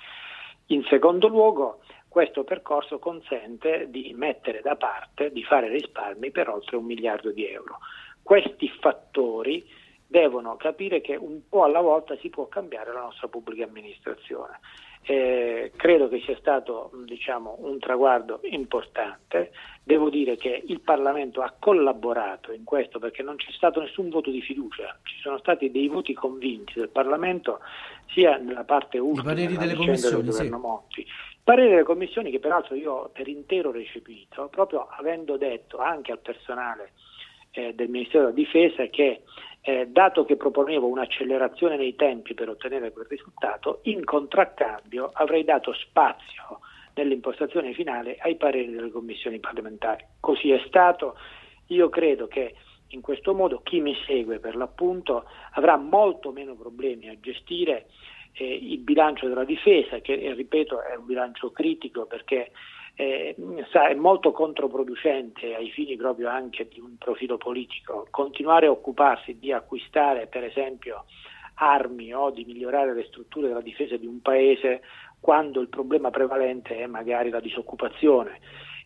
In 0.67 0.83
secondo 0.89 1.29
luogo, 1.29 1.79
questo 2.09 2.43
percorso 2.43 2.99
consente 2.99 3.87
di 3.89 4.13
mettere 4.13 4.59
da 4.61 4.75
parte, 4.75 5.31
di 5.31 5.43
fare 5.43 5.69
risparmi 5.69 6.31
per 6.31 6.49
oltre 6.49 6.75
un 6.75 6.83
miliardo 6.83 7.31
di 7.31 7.47
euro 7.47 7.77
questi 8.29 8.69
fattori 8.79 9.65
devono 10.05 10.55
capire 10.55 11.01
che 11.01 11.15
un 11.15 11.49
po' 11.49 11.63
alla 11.63 11.81
volta 11.81 12.15
si 12.17 12.29
può 12.29 12.47
cambiare 12.47 12.93
la 12.93 13.01
nostra 13.01 13.27
pubblica 13.27 13.63
amministrazione. 13.63 14.59
Eh, 15.01 15.71
credo 15.75 16.07
che 16.09 16.21
sia 16.23 16.37
stato 16.37 16.91
diciamo, 17.05 17.55
un 17.61 17.79
traguardo 17.79 18.41
importante. 18.43 19.49
Devo 19.81 20.11
dire 20.11 20.35
che 20.35 20.61
il 20.63 20.79
Parlamento 20.79 21.41
ha 21.41 21.55
collaborato 21.57 22.51
in 22.51 22.65
questo 22.65 22.99
perché 22.99 23.23
non 23.23 23.35
c'è 23.35 23.49
stato 23.49 23.79
nessun 23.79 24.09
voto 24.09 24.29
di 24.29 24.41
fiducia, 24.43 24.99
ci 25.01 25.17
sono 25.21 25.39
stati 25.39 25.71
dei 25.71 25.87
voti 25.87 26.13
convinti 26.13 26.73
del 26.75 26.89
Parlamento 26.89 27.61
sia 28.13 28.37
nella 28.37 28.63
parte 28.63 28.99
ultima 28.99 29.33
della 29.33 29.47
vicenda 29.47 30.07
del 30.07 30.23
governo 30.23 30.31
sì. 30.31 30.61
Monti. 30.61 31.07
Parere 31.43 31.69
delle 31.69 31.83
commissioni 31.83 32.29
che 32.29 32.39
peraltro 32.39 32.75
io 32.75 32.93
ho 32.93 33.09
per 33.09 33.27
intero 33.27 33.71
recepito, 33.71 34.49
proprio 34.49 34.87
avendo 34.87 35.35
detto 35.35 35.79
anche 35.79 36.11
al 36.11 36.19
personale 36.19 36.91
eh, 37.59 37.73
del 37.73 37.89
Ministero 37.89 38.25
della 38.25 38.35
Difesa 38.35 38.85
che 38.87 39.21
eh, 39.61 39.87
dato 39.87 40.23
che 40.23 40.37
proponevo 40.37 40.87
un'accelerazione 40.87 41.75
nei 41.75 41.95
tempi 41.95 42.33
per 42.33 42.49
ottenere 42.49 42.91
quel 42.91 43.07
risultato, 43.09 43.79
in 43.83 44.03
contraccambio 44.03 45.09
avrei 45.13 45.43
dato 45.43 45.73
spazio 45.73 46.61
nell'impostazione 46.95 47.73
finale 47.73 48.17
ai 48.19 48.35
pareri 48.35 48.71
delle 48.71 48.91
commissioni 48.91 49.39
parlamentari. 49.39 50.05
Così 50.19 50.51
è 50.51 50.61
stato. 50.67 51.17
Io 51.67 51.89
credo 51.89 52.27
che 52.27 52.55
in 52.87 53.01
questo 53.01 53.33
modo 53.35 53.61
chi 53.61 53.79
mi 53.79 53.95
segue 54.07 54.39
per 54.39 54.55
l'appunto 54.55 55.25
avrà 55.53 55.77
molto 55.77 56.31
meno 56.31 56.55
problemi 56.55 57.07
a 57.09 57.19
gestire 57.19 57.87
eh, 58.33 58.45
il 58.45 58.79
bilancio 58.79 59.27
della 59.27 59.43
difesa, 59.43 59.99
che 59.99 60.13
eh, 60.13 60.33
ripeto 60.33 60.81
è 60.81 60.95
un 60.95 61.05
bilancio 61.05 61.51
critico 61.51 62.05
perché 62.05 62.51
eh, 62.99 63.33
è 63.71 63.93
molto 63.93 64.33
controproducente 64.33 65.55
ai 65.55 65.69
fini 65.71 65.95
proprio 65.95 66.27
anche 66.27 66.67
di 66.67 66.81
un 66.81 66.97
profilo 66.97 67.37
politico 67.37 68.05
continuare 68.09 68.65
a 68.65 68.71
occuparsi 68.71 69.39
di 69.39 69.53
acquistare 69.53 70.27
per 70.27 70.43
esempio 70.43 71.05
armi 71.55 72.13
o 72.13 72.29
di 72.29 72.43
migliorare 72.43 72.93
le 72.93 73.05
strutture 73.05 73.47
della 73.47 73.61
difesa 73.61 73.95
di 73.95 74.05
un 74.05 74.21
paese 74.21 74.81
quando 75.21 75.61
il 75.61 75.69
problema 75.69 76.09
prevalente 76.09 76.75
è 76.75 76.87
magari 76.87 77.29
la 77.29 77.39
disoccupazione 77.39 78.41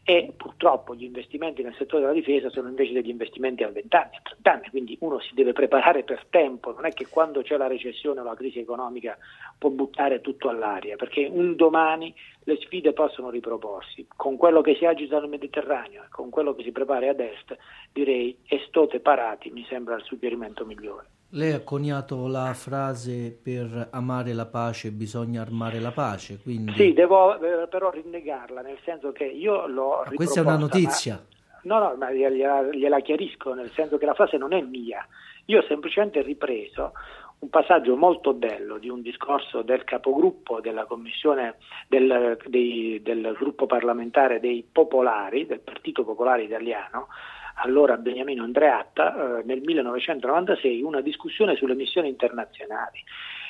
e 0.06 0.34
purtroppo 0.36 0.94
gli 0.96 1.04
investimenti 1.04 1.64
nel 1.64 1.76
settore 1.76 2.02
della 2.02 2.14
difesa 2.14 2.50
sono 2.50 2.68
invece 2.68 2.92
degli 2.92 3.10
investimenti 3.10 3.64
a 3.64 3.70
20 3.70 3.96
anni, 3.96 4.16
a 4.16 4.22
30 4.22 4.52
anni, 4.52 4.70
quindi 4.70 4.98
uno 5.00 5.20
si 5.20 5.34
deve 5.34 5.54
preparare 5.54 6.04
per 6.04 6.26
tempo, 6.30 6.74
non 6.74 6.86
è 6.86 6.92
che 6.92 7.08
quando 7.08 7.42
c'è 7.42 7.56
la 7.56 7.68
recessione 7.68 8.20
o 8.20 8.24
la 8.24 8.36
crisi 8.36 8.60
economica 8.60 9.18
può 9.58 9.70
buttare 9.70 10.20
tutto 10.20 10.50
all'aria, 10.50 10.98
perché 10.98 11.26
un 11.32 11.56
domani 11.56 12.14
le 12.44 12.58
sfide 12.58 12.92
possono 12.92 13.30
riproporsi. 13.30 14.06
Con 14.14 14.36
quello 14.36 14.60
che 14.60 14.76
si 14.76 14.86
agita 14.86 15.20
nel 15.20 15.30
Mediterraneo 15.30 16.04
e 16.04 16.10
con 16.10 16.30
quello 16.30 16.54
che 16.54 16.64
si 16.64 16.72
prepara 16.72 17.10
ad 17.10 17.22
est, 17.22 17.58
direi 17.94 18.38
estote 18.46 19.00
parati 19.00 19.52
mi 19.52 19.66
sembra 19.70 19.96
il 19.96 20.04
suggerimento 20.04 20.66
migliore. 20.66 21.08
Lei 21.36 21.52
ha 21.52 21.64
coniato 21.64 22.28
la 22.28 22.54
frase 22.54 23.36
per 23.42 23.88
amare 23.92 24.34
la 24.34 24.46
pace 24.46 24.92
bisogna 24.92 25.42
armare 25.42 25.80
la 25.80 25.90
pace, 25.90 26.40
quindi... 26.40 26.74
Sì, 26.74 26.94
devo 26.94 27.34
eh, 27.42 27.68
però 27.68 27.90
rinnegarla, 27.90 28.62
nel 28.62 28.78
senso 28.84 29.12
che 29.12 29.24
io 29.24 29.66
l'ho 29.66 30.04
ma 30.06 30.12
Questa 30.14 30.42
è 30.42 30.44
una 30.44 30.58
notizia. 30.58 31.16
Ma... 31.16 31.60
No, 31.64 31.80
no, 31.80 31.96
ma 31.96 32.12
gliela, 32.12 32.62
gliela 32.72 33.00
chiarisco, 33.00 33.56
nel 33.56 33.72
senso 33.72 33.98
che 33.98 34.06
la 34.06 34.14
frase 34.14 34.38
non 34.38 34.54
è 34.54 34.62
mia. 34.62 35.04
Io 35.46 35.62
ho 35.62 35.66
semplicemente 35.68 36.22
ripreso 36.22 36.92
un 37.40 37.50
passaggio 37.50 37.96
molto 37.96 38.34
bello 38.34 38.78
di 38.78 38.90
un 38.90 39.02
discorso 39.02 39.64
del 39.64 39.84
capogruppo 39.86 40.62
della 40.62 40.86
commissione 40.86 41.56
del, 41.88 42.38
dei, 42.46 43.02
del 43.02 43.36
gruppo 43.40 43.66
parlamentare 43.66 44.40
dei 44.40 44.64
popolari, 44.72 45.48
del 45.48 45.62
Partito 45.62 46.04
Popolare 46.04 46.44
Italiano, 46.44 47.08
allora 47.56 47.98
Beniamino 47.98 48.44
Andreatta, 48.44 49.40
eh, 49.40 49.44
nel 49.44 49.62
1996 49.62 50.82
una 50.82 51.02
discussione 51.02 51.56
sulle 51.56 51.76
missioni 51.76 52.10
internazionali. 52.10 53.04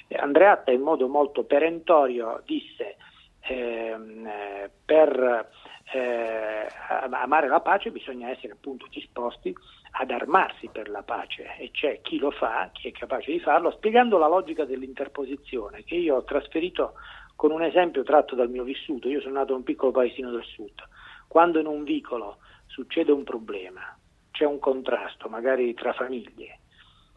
Eh, 0.08 0.16
Andreatta 0.18 0.72
in 0.72 0.82
modo 0.82 1.08
molto 1.08 1.44
perentorio 1.44 2.42
disse 2.46 2.98
ehm, 3.42 4.26
eh, 4.26 4.72
per 4.86 5.50
eh, 5.94 6.68
amare 6.88 7.48
la 7.48 7.60
pace 7.60 7.92
bisogna 7.92 8.30
essere 8.30 8.54
appunto 8.54 8.88
disposti 8.90 9.54
ad 9.96 10.10
armarsi 10.10 10.70
per 10.72 10.90
la 10.90 11.04
pace 11.04 11.56
e 11.58 11.70
c'è 11.72 12.02
chi 12.02 12.18
lo 12.18 12.32
fa, 12.32 12.70
chi 12.74 12.88
è 12.88 12.92
capace 12.92 13.32
di 13.32 13.40
farlo, 13.40 13.72
spiegando 13.72 14.18
la 14.18 14.28
logica 14.28 14.66
dell'interposizione 14.66 15.84
che 15.84 15.96
io 15.96 16.16
ho 16.16 16.24
trasferito 16.24 16.94
con 17.36 17.52
un 17.52 17.64
esempio 17.64 18.04
tratto 18.04 18.36
dal 18.36 18.50
mio 18.50 18.64
vissuto. 18.64 19.10
Io 19.10 19.22
sono 19.22 19.36
nato 19.36 19.52
in 19.52 19.60
un 19.60 19.64
piccolo 19.64 19.92
paesino 19.92 20.32
del 20.32 20.44
sud. 20.44 20.82
Quando 21.28 21.60
in 21.60 21.66
un 21.66 21.84
vicolo 21.84 22.38
succede 22.74 23.12
un 23.12 23.24
problema, 23.24 23.96
c'è 24.32 24.46
un 24.46 24.58
contrasto 24.58 25.30
magari 25.30 25.76
tra 25.76 25.94
famiglie, 25.94 26.62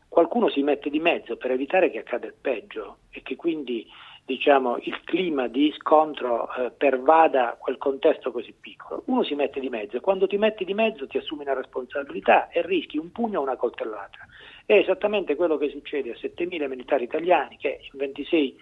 qualcuno 0.07 0.51
si 0.51 0.63
mette 0.63 0.91
di 0.91 1.01
mezzo 1.01 1.39
per 1.39 1.51
evitare 1.51 1.91
che 1.91 2.01
accada 2.01 2.27
il 2.27 2.35
peggio 2.39 2.99
e 3.11 3.23
che 3.23 3.37
quindi 3.37 3.87
diciamo, 4.23 4.77
il 4.83 5.01
clima 5.05 5.47
di 5.47 5.73
scontro 5.79 6.55
eh, 6.55 6.73
pervada 6.73 7.57
quel 7.59 7.79
contesto 7.79 8.33
così 8.33 8.53
piccolo. 8.53 9.05
Uno 9.07 9.23
si 9.23 9.35
mette 9.35 9.59
di 9.59 9.71
mezzo 9.71 9.97
e 9.97 10.01
quando 10.01 10.27
ti 10.27 10.37
metti 10.37 10.65
di 10.65 10.75
mezzo 10.75 11.07
ti 11.07 11.17
assumi 11.17 11.43
una 11.43 11.55
responsabilità 11.55 12.49
e 12.51 12.61
rischi 12.61 12.99
un 12.99 13.11
pugno 13.13 13.39
o 13.39 13.43
una 13.43 13.57
coltellata. 13.57 14.19
È 14.67 14.75
esattamente 14.75 15.37
quello 15.37 15.57
che 15.57 15.71
succede 15.71 16.11
a 16.11 16.19
7.000 16.21 16.69
militari 16.69 17.05
italiani 17.05 17.57
che 17.57 17.81
in 17.81 17.99
26 17.99 18.61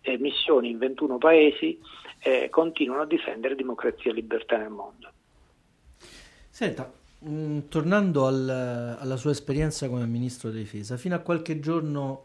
eh, 0.00 0.18
missioni 0.18 0.70
in 0.70 0.78
21 0.78 1.18
paesi 1.18 1.78
eh, 2.20 2.48
continuano 2.48 3.02
a 3.02 3.06
difendere 3.06 3.54
democrazia 3.54 4.10
e 4.10 4.14
libertà 4.14 4.56
nel 4.56 4.70
mondo. 4.70 5.10
Senta, 6.54 6.92
mh, 7.20 7.30
mm, 7.30 7.58
tornando 7.68 8.26
al, 8.26 8.46
alla 9.00 9.16
sua 9.16 9.30
esperienza 9.30 9.88
come 9.88 10.04
ministro 10.04 10.50
della 10.50 10.60
difesa, 10.60 10.98
fino 10.98 11.14
a 11.14 11.20
qualche 11.20 11.60
giorno 11.60 12.24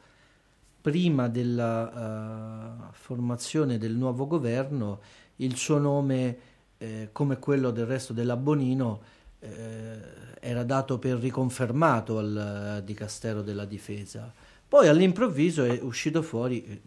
prima 0.81 1.29
della 1.29 2.89
uh, 2.89 2.91
formazione 2.91 3.77
del 3.77 3.95
nuovo 3.95 4.27
governo, 4.27 4.99
il 5.37 5.55
suo 5.55 5.77
nome, 5.77 6.37
eh, 6.77 7.07
come 7.13 7.39
quello 7.39 7.71
del 7.71 7.85
resto 7.85 8.11
della 8.11 8.35
Bonino, 8.35 9.01
eh, 9.39 9.97
era 10.41 10.63
dato 10.65 10.99
per 10.99 11.19
riconfermato 11.19 12.17
al 12.17 12.81
Dicastero 12.83 13.41
della 13.41 13.65
Difesa. 13.65 14.33
Poi 14.67 14.89
all'improvviso 14.89 15.63
è 15.63 15.79
uscito 15.81 16.21
fuori, 16.21 16.65
eh, 16.65 16.81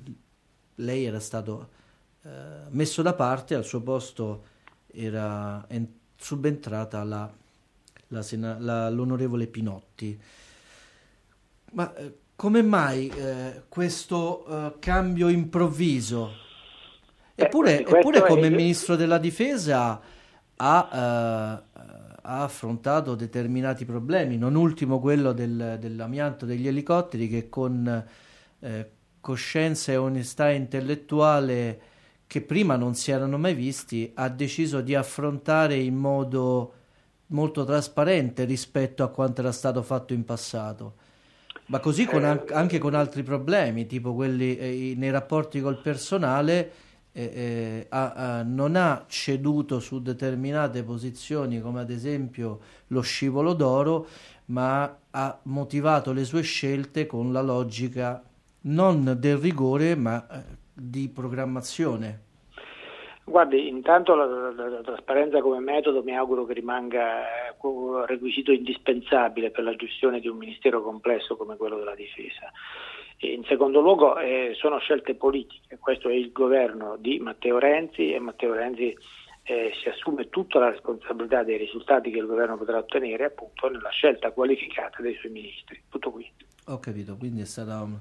lei 0.75 1.07
era 1.07 1.21
stato 1.21 1.71
eh, 2.23 2.29
messo 2.69 3.01
da 3.01 3.15
parte, 3.15 3.55
al 3.55 3.65
suo 3.65 3.81
posto 3.81 4.45
era 4.93 5.65
en- 5.69 6.00
subentrata 6.21 7.03
la, 7.03 7.31
la 8.09 8.23
sena- 8.23 8.59
la, 8.59 8.91
l'onorevole 8.91 9.47
Pinotti. 9.47 10.21
Ma 11.73 11.95
eh, 11.95 12.19
come 12.37 12.63
mai 12.63 13.09
eh, 13.09 13.63
questo 13.69 14.45
uh, 14.47 14.79
cambio 14.79 15.29
improvviso? 15.29 16.33
Eppure, 17.35 17.81
eppure 17.81 18.23
come 18.23 18.47
è... 18.47 18.51
ministro 18.51 18.97
della 18.97 19.19
difesa 19.19 20.01
ha, 20.57 20.89
uh, 20.91 21.79
ha, 22.23 22.43
affrontato 22.43 23.15
determinati 23.15 23.85
problemi, 23.85 24.37
non 24.37 24.55
ultimo 24.55 25.01
quello 25.01 25.33
del, 25.33 25.77
dell'amianto 25.79 26.47
degli 26.47 26.67
elicotteri 26.67 27.29
che 27.29 27.49
con 27.49 28.07
eh, 28.61 28.91
coscienza 29.21 29.93
e 29.93 29.97
onestà 29.97 30.51
intellettuale 30.51 31.81
che 32.31 32.43
prima 32.43 32.77
non 32.77 32.95
si 32.95 33.11
erano 33.11 33.39
mai 33.39 33.55
visti 33.55 34.13
ha 34.15 34.29
deciso 34.29 34.83
di 34.83 34.95
affrontare 34.95 35.75
in 35.75 35.97
modo 35.97 36.75
molto 37.31 37.65
trasparente 37.65 38.45
rispetto 38.45 39.03
a 39.03 39.09
quanto 39.09 39.41
era 39.41 39.51
stato 39.51 39.83
fatto 39.83 40.13
in 40.13 40.25
passato. 40.25 40.95
Ma 41.67 41.81
così 41.81 42.05
con 42.05 42.23
an- 42.23 42.45
anche 42.53 42.79
con 42.79 42.95
altri 42.95 43.25
problemi, 43.25 43.87
tipo 43.87 44.15
quelli 44.15 44.57
eh, 44.57 44.95
nei 44.97 45.11
rapporti 45.11 45.61
col 45.61 45.81
personale, 45.83 46.71
eh, 47.11 47.23
eh, 47.35 47.87
ha, 47.89 48.13
ha, 48.13 48.43
non 48.45 48.77
ha 48.77 49.07
ceduto 49.09 49.81
su 49.81 50.01
determinate 50.01 50.85
posizioni, 50.85 51.61
come 51.61 51.81
ad 51.81 51.91
esempio 51.91 52.61
lo 52.89 53.01
scivolo 53.01 53.55
d'oro, 53.55 54.07
ma 54.47 54.99
ha 55.11 55.39
motivato 55.43 56.13
le 56.13 56.25
sue 56.25 56.43
scelte 56.43 57.07
con 57.07 57.33
la 57.33 57.43
logica 57.43 58.23
non 58.63 59.17
del 59.19 59.37
rigore, 59.37 59.97
ma 59.97 60.29
eh, 60.29 60.59
di 60.81 61.11
programmazione. 61.11 62.29
Guardi, 63.25 63.69
intanto 63.69 64.15
la, 64.15 64.25
la, 64.25 64.69
la, 64.69 64.81
trasparenza 64.81 65.41
come 65.41 65.61
metodo 65.61 66.03
mi 66.03 66.17
auguro 66.17 66.47
che 66.47 66.55
rimanga 66.55 67.27
un 67.61 68.01
eh, 68.01 68.07
requisito 68.07 68.51
indispensabile 68.51 69.51
per 69.51 69.63
la 69.63 69.77
gestione 69.77 70.21
di 70.21 70.27
un 70.27 70.39
ministero 70.39 70.83
complesso 70.83 71.37
come 71.37 71.57
quello 71.57 71.77
della 71.77 71.95
difesa. 71.95 72.51
E 73.19 73.33
in 73.33 73.45
secondo 73.45 73.81
luogo 73.81 74.19
eh, 74.19 74.55
sono 74.57 74.79
scelte 74.79 75.15
politiche, 75.15 75.79
questo 75.79 76.09
è 76.09 76.15
il 76.15 76.33
governo 76.33 76.97
di 76.99 77.19
Matteo 77.19 77.59
Renzi 77.59 78.13
e 78.13 78.19
Matteo 78.19 78.55
Renzi 78.55 78.97
eh, 79.43 79.73
si 79.81 79.89
assume 79.89 80.29
tutta 80.29 80.59
la 80.59 80.71
responsabilità 80.71 81.43
dei 81.43 81.59
risultati 81.59 82.11
che 82.11 82.19
il 82.19 82.27
governo 82.27 82.57
potrà 82.57 82.79
ottenere 82.79 83.25
appunto 83.27 83.69
nella 83.69 83.91
scelta 83.91 84.33
qualificata 84.33 85.03
dei 85.03 85.15
suoi 85.17 85.33
ministri. 85.33 85.83
Tutto 85.89 86.11
qui. 86.11 86.29
Ho 86.67 86.79
capito, 86.79 87.17
quindi 87.17 87.43
è 87.43 87.47
stata 87.47 87.81
un... 87.83 87.99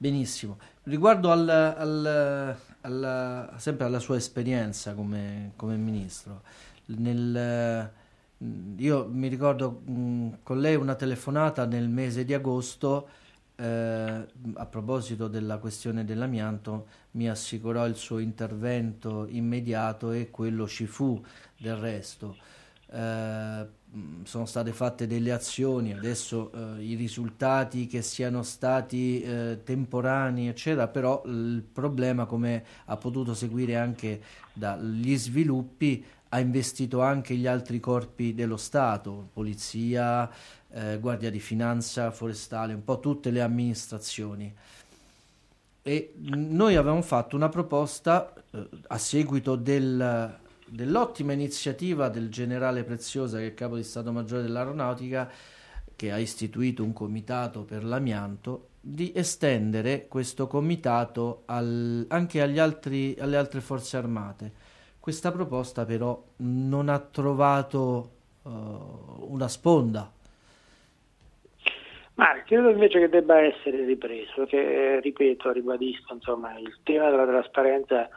benissimo. 0.00 0.58
Riguardo 0.84 1.30
al, 1.30 1.48
al 1.48 2.56
alla, 2.82 3.54
sempre 3.56 3.86
alla 3.86 3.98
sua 3.98 4.16
esperienza 4.16 4.94
come, 4.94 5.52
come 5.56 5.76
ministro. 5.76 6.42
Nel, 6.86 7.90
io 8.76 9.08
mi 9.08 9.28
ricordo 9.28 9.82
mh, 9.84 10.38
con 10.42 10.60
lei 10.60 10.76
una 10.76 10.94
telefonata 10.94 11.66
nel 11.66 11.88
mese 11.88 12.24
di 12.24 12.34
agosto 12.34 13.08
eh, 13.56 14.26
a 14.54 14.66
proposito 14.66 15.28
della 15.28 15.58
questione 15.58 16.04
dell'amianto, 16.04 16.86
mi 17.12 17.28
assicurò 17.28 17.86
il 17.86 17.96
suo 17.96 18.18
intervento 18.18 19.26
immediato 19.28 20.12
e 20.12 20.30
quello 20.30 20.66
ci 20.66 20.86
fu 20.86 21.22
del 21.58 21.76
resto. 21.76 22.36
Eh, 22.92 23.78
sono 24.22 24.46
state 24.46 24.72
fatte 24.72 25.06
delle 25.06 25.32
azioni, 25.32 25.92
adesso 25.92 26.52
eh, 26.52 26.82
i 26.82 26.94
risultati 26.94 27.86
che 27.86 28.02
siano 28.02 28.42
stati 28.42 29.20
eh, 29.20 29.60
temporanei, 29.64 30.46
eccetera, 30.46 30.86
però 30.86 31.22
il 31.26 31.64
problema, 31.72 32.24
come 32.24 32.64
ha 32.84 32.96
potuto 32.96 33.34
seguire 33.34 33.76
anche 33.76 34.22
dagli 34.52 35.16
sviluppi, 35.16 36.04
ha 36.28 36.38
investito 36.38 37.00
anche 37.00 37.34
gli 37.34 37.48
altri 37.48 37.80
corpi 37.80 38.32
dello 38.32 38.56
Stato, 38.56 39.30
polizia, 39.32 40.30
eh, 40.70 40.98
guardia 41.00 41.30
di 41.30 41.40
finanza, 41.40 42.12
forestale, 42.12 42.74
un 42.74 42.84
po' 42.84 43.00
tutte 43.00 43.30
le 43.30 43.40
amministrazioni. 43.40 44.54
E 45.82 46.14
noi 46.16 46.76
avevamo 46.76 47.02
fatto 47.02 47.34
una 47.34 47.48
proposta 47.48 48.32
eh, 48.52 48.68
a 48.86 48.98
seguito 48.98 49.56
del 49.56 50.38
dell'ottima 50.70 51.32
iniziativa 51.32 52.08
del 52.08 52.28
generale 52.28 52.84
Preziosa, 52.84 53.38
che 53.38 53.48
è 53.48 53.54
capo 53.54 53.76
di 53.76 53.82
Stato 53.82 54.12
Maggiore 54.12 54.42
dell'Aeronautica, 54.42 55.28
che 55.96 56.12
ha 56.12 56.18
istituito 56.18 56.82
un 56.82 56.92
comitato 56.92 57.62
per 57.62 57.84
l'amianto, 57.84 58.68
di 58.80 59.12
estendere 59.14 60.06
questo 60.08 60.46
comitato 60.46 61.42
al, 61.46 62.06
anche 62.08 62.40
altri, 62.40 63.14
alle 63.18 63.36
altre 63.36 63.60
forze 63.60 63.96
armate. 63.96 64.52
Questa 64.98 65.32
proposta 65.32 65.84
però 65.84 66.22
non 66.36 66.88
ha 66.88 66.98
trovato 66.98 68.10
uh, 68.42 68.50
una 69.28 69.48
sponda. 69.48 70.10
Ma 72.14 72.42
credo 72.44 72.70
invece 72.70 73.00
che 73.00 73.08
debba 73.08 73.40
essere 73.40 73.84
ripreso, 73.84 74.44
che 74.44 75.00
ripeto, 75.00 75.52
ribadisco, 75.52 76.14
insomma, 76.14 76.58
il 76.58 76.76
tema 76.82 77.08
della 77.10 77.26
trasparenza 77.26 78.08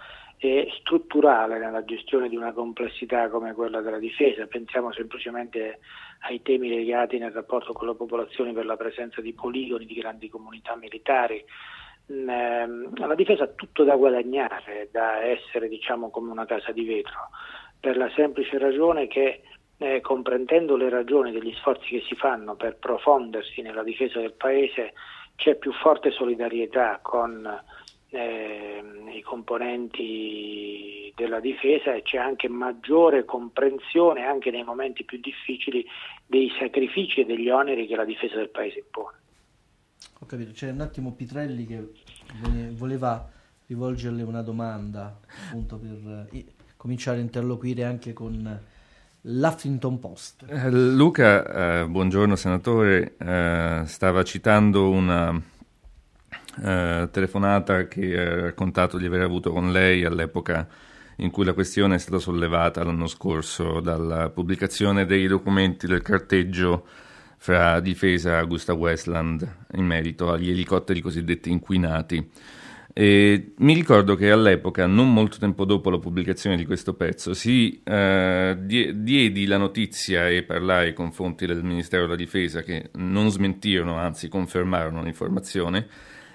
è 0.50 0.68
strutturale 0.80 1.58
nella 1.58 1.84
gestione 1.86 2.30
di 2.30 2.36
una 2.36 2.52
complessità 2.52 3.30
come 3.30 3.54
quella 3.54 3.82
della 3.82 4.00
difesa. 4.00 4.46
Pensiamo 4.48 4.92
semplicemente 4.92 5.80
ai 6.22 6.42
temi 6.42 6.70
legati 6.70 7.18
nel 7.18 7.32
rapporto 7.32 7.74
con 7.74 7.88
la 7.88 7.94
popolazione 7.94 8.54
per 8.54 8.66
la 8.66 8.78
presenza 8.78 9.22
di 9.22 9.34
poligoni, 9.34 9.86
di 9.86 9.94
grandi 9.94 10.30
comunità 10.30 10.76
militari. 10.76 11.44
Mm, 12.12 12.30
ehm, 12.30 13.08
la 13.08 13.16
difesa 13.16 13.44
ha 13.44 13.48
tutto 13.48 13.84
da 13.84 13.96
guadagnare, 13.96 14.90
da 14.92 15.24
essere 15.24 15.70
diciamo 15.70 16.10
come 16.10 16.32
una 16.32 16.46
casa 16.46 16.72
di 16.72 16.84
vetro, 16.84 17.30
per 17.80 17.96
la 17.98 18.10
semplice 18.16 18.58
ragione 18.58 19.08
che 19.08 19.42
eh, 19.78 20.02
comprendendo 20.02 20.76
le 20.76 20.90
ragioni 20.90 21.32
degli 21.32 21.54
sforzi 21.56 21.88
che 21.88 22.04
si 22.08 22.16
fanno 22.16 22.56
per 22.56 22.78
profondersi 22.78 23.62
nella 23.62 23.84
difesa 23.84 24.20
del 24.20 24.34
Paese 24.34 24.94
c'è 25.36 25.56
più 25.56 25.74
forte 25.74 26.12
solidarietà 26.12 27.00
con 27.02 27.48
eh, 28.14 28.84
i 29.16 29.22
componenti 29.22 31.12
della 31.16 31.40
difesa 31.40 31.94
e 31.94 32.02
c'è 32.02 32.18
anche 32.18 32.48
maggiore 32.48 33.26
comprensione 33.26 34.24
anche 34.24 34.52
nei 34.52 34.64
momenti 34.64 35.04
più 35.04 35.20
difficili 35.20 35.86
dei 36.26 36.52
sacrifici 36.60 37.22
e 37.22 37.26
degli 37.26 37.50
oneri 37.50 37.88
che 37.88 37.96
la 37.96 38.06
difesa 38.06 38.36
del 38.36 38.50
paese 38.50 38.80
impone. 38.80 39.18
Ho 40.20 40.26
capito, 40.26 40.52
c'è 40.52 40.72
un 40.72 40.82
attimo 40.82 41.14
Pitrelli 41.14 41.66
che 41.66 41.88
voleva 42.72 43.30
rivolgerle 43.68 44.24
una 44.24 44.42
domanda 44.42 45.20
appunto 45.48 45.78
per 45.78 46.28
eh, 46.32 46.46
cominciare 46.78 47.18
a 47.18 47.22
interloquire 47.22 47.84
anche 47.84 48.14
con 48.14 48.60
l'Huffington 49.22 50.00
Post. 50.00 50.46
Eh, 50.48 50.70
Luca, 50.70 51.82
eh, 51.82 51.86
buongiorno 51.88 52.36
senatore, 52.36 53.16
eh, 53.18 53.82
stava 53.86 54.24
citando 54.24 54.90
una 54.90 55.52
eh, 56.62 57.10
telefonata 57.12 57.88
che 57.88 58.18
ha 58.20 58.42
raccontato 58.42 58.98
di 58.98 59.06
aver 59.06 59.22
avuto 59.22 59.52
con 59.52 59.72
lei 59.72 60.04
all'epoca 60.04 60.68
in 61.18 61.30
cui 61.32 61.46
la 61.46 61.54
questione 61.54 61.96
è 61.96 62.00
stata 62.00 62.20
sollevata 62.20 62.84
l'anno 62.84 63.08
scorso 63.08 63.80
dalla 63.80 64.30
pubblicazione 64.30 65.06
dei 65.06 65.28
documenti 65.28 65.88
del 65.88 66.02
carteggio 66.02 66.86
fra 67.38 67.80
difesa 67.80 68.32
e 68.32 68.36
Augusta 68.36 68.74
Westland 68.74 69.48
in 69.74 69.86
merito 69.86 70.32
agli 70.32 70.50
elicotteri 70.50 71.02
cosiddetti 71.02 71.52
inquinati. 71.52 72.30
E 72.96 73.54
mi 73.58 73.74
ricordo 73.74 74.16
che 74.16 74.30
all'epoca, 74.30 74.86
non 74.86 75.12
molto 75.12 75.40
tempo 75.40 75.66
dopo 75.66 75.90
la 75.90 75.98
pubblicazione 75.98 76.56
di 76.56 76.64
questo 76.64 76.94
pezzo, 76.94 77.34
si 77.34 77.82
eh, 77.84 78.56
diedi 78.60 79.46
la 79.48 79.58
notizia 79.58 80.30
e 80.30 80.44
parlai 80.44 80.94
con 80.94 81.12
fonti 81.12 81.48
del 81.48 81.64
Ministero 81.64 82.04
della 82.04 82.16
Difesa 82.16 82.62
che 82.62 82.92
non 82.94 83.32
smentirono, 83.32 83.98
anzi 83.98 84.30
confermarono 84.30 85.02
l'informazione, 85.02 85.88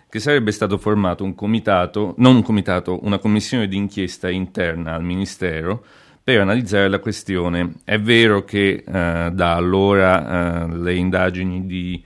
che 0.09 0.21
sarebbe 0.21 0.53
stato 0.53 0.79
formato 0.79 1.23
un 1.25 1.35
comitato, 1.35 2.15
non 2.19 2.37
un 2.37 2.43
comitato, 2.43 3.05
una 3.05 3.19
commissione 3.19 3.69
d'inchiesta 3.69 4.31
interna 4.31 4.95
al 4.95 5.05
Ministero 5.05 5.85
per 6.23 6.41
analizzare 6.41 6.89
la 6.89 6.99
questione. 6.99 7.75
È 7.85 7.99
vero 7.99 8.45
che 8.45 8.85
eh, 8.87 9.31
da 9.33 9.55
allora 9.55 10.65
eh, 10.65 10.77
le 10.77 10.95
indagini 10.95 11.67
di, 11.67 12.03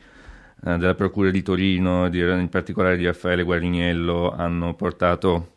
eh, 0.65 0.77
della 0.79 0.95
Procura 0.95 1.31
di 1.31 1.43
Torino, 1.43 2.09
di, 2.09 2.21
in 2.21 2.49
particolare 2.49 2.97
di 2.97 3.05
Raffaele 3.05 3.45
Guariniello, 3.45 4.31
hanno 4.31 4.75
portato 4.75 5.49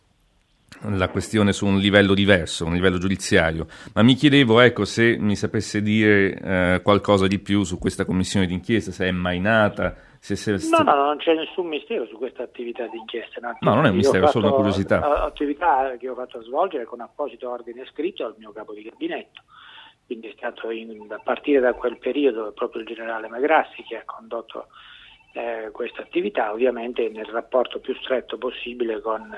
la 0.81 1.07
questione 1.09 1.53
su 1.53 1.65
un 1.65 1.79
livello 1.79 2.13
diverso, 2.13 2.65
un 2.65 2.73
livello 2.73 2.97
giudiziario, 2.97 3.67
ma 3.93 4.03
mi 4.03 4.13
chiedevo 4.13 4.59
ecco, 4.59 4.85
se 4.85 5.17
mi 5.17 5.35
sapesse 5.35 5.81
dire 5.81 6.39
eh, 6.39 6.81
qualcosa 6.83 7.27
di 7.27 7.39
più 7.39 7.63
su 7.63 7.79
questa 7.79 8.05
commissione 8.05 8.45
d'inchiesta, 8.45 8.91
se 8.91 9.07
è 9.07 9.11
mai 9.11 9.39
nata, 9.39 9.95
se, 10.25 10.35
se, 10.35 10.57
se... 10.57 10.75
No, 10.75 10.81
no, 10.81 10.95
non 10.95 11.17
c'è 11.17 11.35
nessun 11.35 11.67
mistero 11.67 12.07
su 12.07 12.17
questa 12.17 12.41
attività 12.41 12.87
di 12.87 12.97
inchiesta. 12.97 13.39
No, 13.41 13.55
no 13.59 13.75
non 13.75 13.85
è 13.85 13.89
un 13.89 13.97
mistero, 13.97 14.25
è 14.25 14.29
solo 14.29 14.47
una 14.47 14.55
curiosità. 14.55 15.21
Attività 15.21 15.95
che 15.99 16.09
ho 16.09 16.15
fatto 16.15 16.41
svolgere 16.41 16.85
con 16.85 16.99
apposito 16.99 17.47
ordine 17.47 17.85
scritto 17.85 18.25
al 18.25 18.33
mio 18.39 18.51
capo 18.51 18.73
di 18.73 18.81
gabinetto. 18.81 19.43
quindi 20.07 20.29
è 20.29 20.33
stato 20.35 20.71
in, 20.71 21.05
a 21.11 21.21
partire 21.23 21.59
da 21.59 21.73
quel 21.73 21.99
periodo 21.99 22.51
proprio 22.53 22.81
il 22.81 22.87
generale 22.87 23.27
Magrassi 23.27 23.83
che 23.83 23.97
ha 23.97 24.03
condotto 24.03 24.69
eh, 25.33 25.69
questa 25.71 26.01
attività, 26.01 26.51
ovviamente 26.51 27.07
nel 27.07 27.25
rapporto 27.25 27.79
più 27.79 27.93
stretto 28.01 28.39
possibile 28.39 29.01
con 29.01 29.31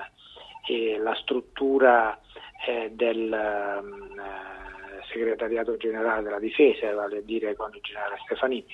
eh, 0.69 0.97
la 1.00 1.15
struttura 1.15 2.17
eh, 2.65 2.91
del 2.93 3.34
ehm, 3.34 4.19
eh, 4.19 5.04
segretariato 5.12 5.76
generale 5.76 6.23
della 6.23 6.39
difesa, 6.39 6.93
vale 6.93 7.17
a 7.17 7.21
dire 7.21 7.58
con 7.58 7.71
il 7.73 7.82
generale 7.82 8.21
Stefanini. 8.23 8.65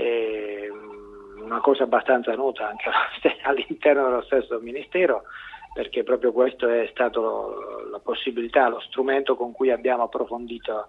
Mm, 0.00 1.09
una 1.42 1.60
cosa 1.60 1.84
abbastanza 1.84 2.34
nota 2.34 2.68
anche 2.68 2.90
all'interno 3.42 4.04
dello 4.04 4.22
stesso 4.22 4.58
Ministero, 4.60 5.24
perché 5.72 6.02
proprio 6.02 6.32
questo 6.32 6.68
è 6.68 6.88
stato 6.92 7.86
la 7.90 7.98
possibilità, 7.98 8.68
lo 8.68 8.80
strumento 8.80 9.36
con 9.36 9.52
cui 9.52 9.70
abbiamo 9.70 10.04
approfondito 10.04 10.88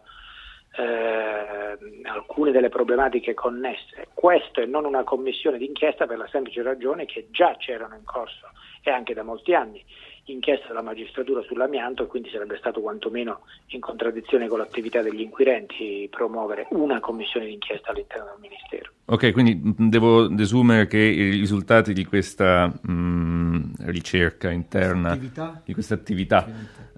eh, 0.73 1.77
alcune 2.03 2.51
delle 2.51 2.69
problematiche 2.69 3.33
connesse. 3.33 4.07
Questo 4.13 4.61
e 4.61 4.65
non 4.65 4.85
una 4.85 5.03
commissione 5.03 5.57
d'inchiesta 5.57 6.05
per 6.05 6.17
la 6.17 6.27
semplice 6.27 6.61
ragione 6.61 7.05
che 7.05 7.27
già 7.31 7.55
c'erano 7.57 7.95
in 7.95 8.05
corso 8.05 8.49
e 8.83 8.89
anche 8.89 9.13
da 9.13 9.23
molti 9.23 9.53
anni 9.53 9.83
inchiesta 10.25 10.67
della 10.67 10.81
magistratura 10.81 11.41
sull'amianto 11.41 12.03
e 12.03 12.07
quindi 12.07 12.29
sarebbe 12.29 12.57
stato 12.57 12.81
quantomeno 12.81 13.41
in 13.67 13.79
contraddizione 13.79 14.47
con 14.47 14.59
l'attività 14.59 15.01
degli 15.01 15.21
inquirenti 15.21 16.07
promuovere 16.09 16.67
una 16.71 16.99
commissione 16.99 17.47
d'inchiesta 17.47 17.91
all'interno 17.91 18.25
del 18.25 18.39
Ministero. 18.39 18.91
Ok, 19.05 19.31
quindi 19.31 19.59
devo 19.89 20.27
desumere 20.27 20.87
che 20.87 20.99
i 20.99 21.31
risultati 21.31 21.91
di 21.93 22.05
questa 22.05 22.67
mh, 22.67 23.87
ricerca 23.87 24.51
interna, 24.51 25.17
di 25.63 25.73
questa 25.73 25.95
attività, 25.95 26.47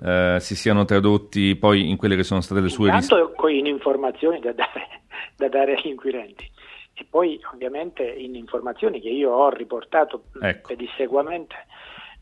eh, 0.02 0.38
si 0.40 0.56
siano 0.56 0.86
tradotti 0.86 1.56
poi 1.56 1.90
in 1.90 1.98
quelle 1.98 2.16
che 2.16 2.24
sono 2.24 2.42
state 2.42 2.62
le 2.62 2.70
sue 2.70 2.92
risposte. 2.92 3.16
Intanto 3.16 3.48
in 3.54 3.66
informazioni 3.66 4.40
da 4.40 4.52
dare, 4.52 5.02
da 5.36 5.48
dare 5.48 5.76
agli 5.76 5.88
inquirenti 5.88 6.50
e 6.94 7.06
poi 7.10 7.40
ovviamente 7.52 8.04
in 8.04 8.36
informazioni 8.36 9.02
che 9.02 9.10
io 9.10 9.32
ho 9.32 9.50
riportato 9.50 10.26
ecco. 10.42 10.68
pedissequamente 10.68 11.56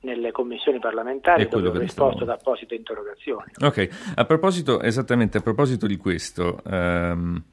nelle 0.02 0.32
commissioni 0.32 0.80
parlamentari 0.80 1.48
dove 1.48 1.70
ho 1.70 1.78
risposto 1.78 2.24
ad 2.24 2.30
apposite 2.30 2.76
interrogazioni. 2.76 3.52
Ok, 3.60 4.14
a 4.16 4.26
proposito, 4.26 4.82
esattamente 4.82 5.38
a 5.38 5.42
proposito 5.42 5.86
di 5.86 5.98
questo, 5.98 6.62
ehm, 6.66 7.44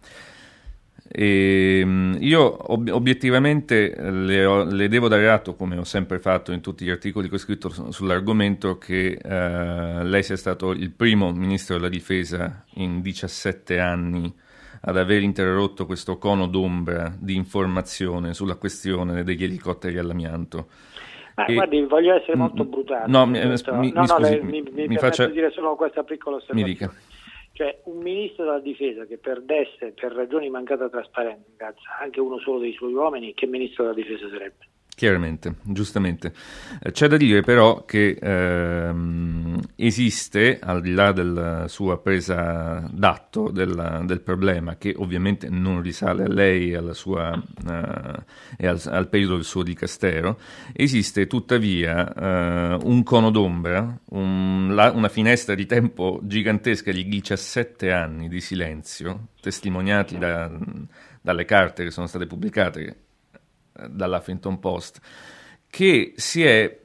ehm, 1.11 2.17
io 2.21 2.73
ob- 2.73 2.91
obiettivamente 2.91 3.95
le, 3.99 4.45
ho, 4.45 4.65
le, 4.65 4.89
devo 4.89 5.09
dare 5.09 5.29
atto, 5.29 5.55
come 5.55 5.77
ho 5.77 5.85
sempre 5.85 6.19
fatto 6.19 6.53
in 6.53 6.61
tutti 6.61 6.85
gli 6.85 6.91
articoli 6.91 7.29
che 7.29 7.35
ho 7.35 7.39
scritto 7.39 7.69
su- 7.69 7.91
sull'argomento, 7.91 8.79
che 8.79 9.19
eh, 9.23 10.05
lei 10.05 10.23
sia 10.23 10.37
stato 10.37 10.71
il 10.71 10.91
primo 10.91 11.33
ministro 11.33 11.77
della 11.77 11.91
difesa 11.91 12.65
in 12.75 13.03
17 13.03 13.79
anni 13.79 14.35
ad 14.81 14.97
aver 14.97 15.23
interrotto 15.23 15.87
questo 15.87 16.19
cono 16.19 16.47
d'ombra 16.47 17.13
di 17.19 17.35
informazione 17.35 18.33
sulla 18.33 18.55
questione 18.55 19.25
degli 19.25 19.45
elicotteri 19.45 19.99
all'amianto. 19.99 20.69
Ma 21.39 21.47
e... 21.47 21.55
guardi, 21.55 21.81
voglio 21.83 22.17
essere 22.17 22.37
mm, 22.37 22.41
molto 22.41 22.65
brutale. 22.65 23.07
No, 23.07 23.25
mi, 23.25 23.39
mi, 23.39 23.55
no, 23.65 23.79
mi, 23.79 23.93
no, 23.93 24.07
scusi, 24.07 24.23
lei, 24.23 24.43
mi, 24.43 24.63
mi, 24.73 24.89
mi 24.89 24.97
faccia... 24.97 25.27
di 25.27 25.35
dire 25.35 25.53
solo 25.53 25.77
questa 25.77 26.03
piccola 26.03 26.37
osservazione. 26.37 26.69
Mi 26.69 26.77
dica. 26.77 26.93
Cioè, 27.53 27.81
un 27.85 27.99
ministro 27.99 28.45
della 28.45 28.59
difesa 28.59 29.05
che 29.05 29.19
perdesse 29.19 29.93
per 29.93 30.13
ragioni 30.13 30.47
di 30.47 30.51
mancata 30.51 30.89
trasparenza 30.89 31.73
anche 32.01 32.19
uno 32.19 32.39
solo 32.41 32.59
dei 32.59 32.73
suoi 32.73 32.93
uomini, 32.93 33.35
che 33.35 33.47
ministro 33.47 33.85
della 33.85 33.95
difesa 33.95 34.29
sarebbe? 34.29 34.67
Chiaramente, 34.99 35.55
giustamente. 35.63 36.33
Eh, 36.83 36.91
c'è 36.91 37.07
da 37.07 37.17
dire 37.17 37.43
però 37.43 37.85
che 37.85 38.19
ehm, 38.21 39.61
esiste, 39.77 40.59
al 40.61 40.81
di 40.81 40.93
là 40.93 41.13
della 41.13 41.69
sua 41.69 42.01
presa 42.01 42.85
d'atto 42.91 43.53
del, 43.53 44.03
del, 44.07 44.21
problema, 44.21 44.77
che 44.77 44.93
ovviamente 44.99 45.49
non 45.51 45.83
risale 45.83 46.25
a 46.25 46.29
lei 46.29 46.77
sua, 46.95 47.33
eh, 47.33 48.25
e 48.57 48.67
al, 48.67 48.83
al, 48.87 49.09
periodo 49.09 49.37
del 49.37 49.45
suo 49.45 49.63
dicastero, 49.63 50.41
esiste 50.73 51.29
tuttavia 51.29 52.13
eh, 52.13 52.79
un 52.83 53.05
cono 53.05 53.31
d'ombra, 53.31 54.01
un, 54.07 54.75
la, 54.75 54.91
una 54.91 55.09
finestra 55.09 55.55
di 55.55 55.67
tempo 55.67 56.19
gigantesca 56.25 56.91
di 56.91 57.07
17 57.07 57.93
anni 57.93 58.29
di 58.29 58.41
silenzio, 58.41 59.29
testimoniati 59.41 60.19
da, 60.19 60.51
dalle 61.21 61.45
carte 61.45 61.85
che 61.85 61.93
sono 61.93 62.09
state 62.09 62.27
pubblicate 62.27 63.03
dall'Huffington 63.89 64.59
Post, 64.59 65.01
che 65.69 66.13
si 66.17 66.43
è 66.43 66.81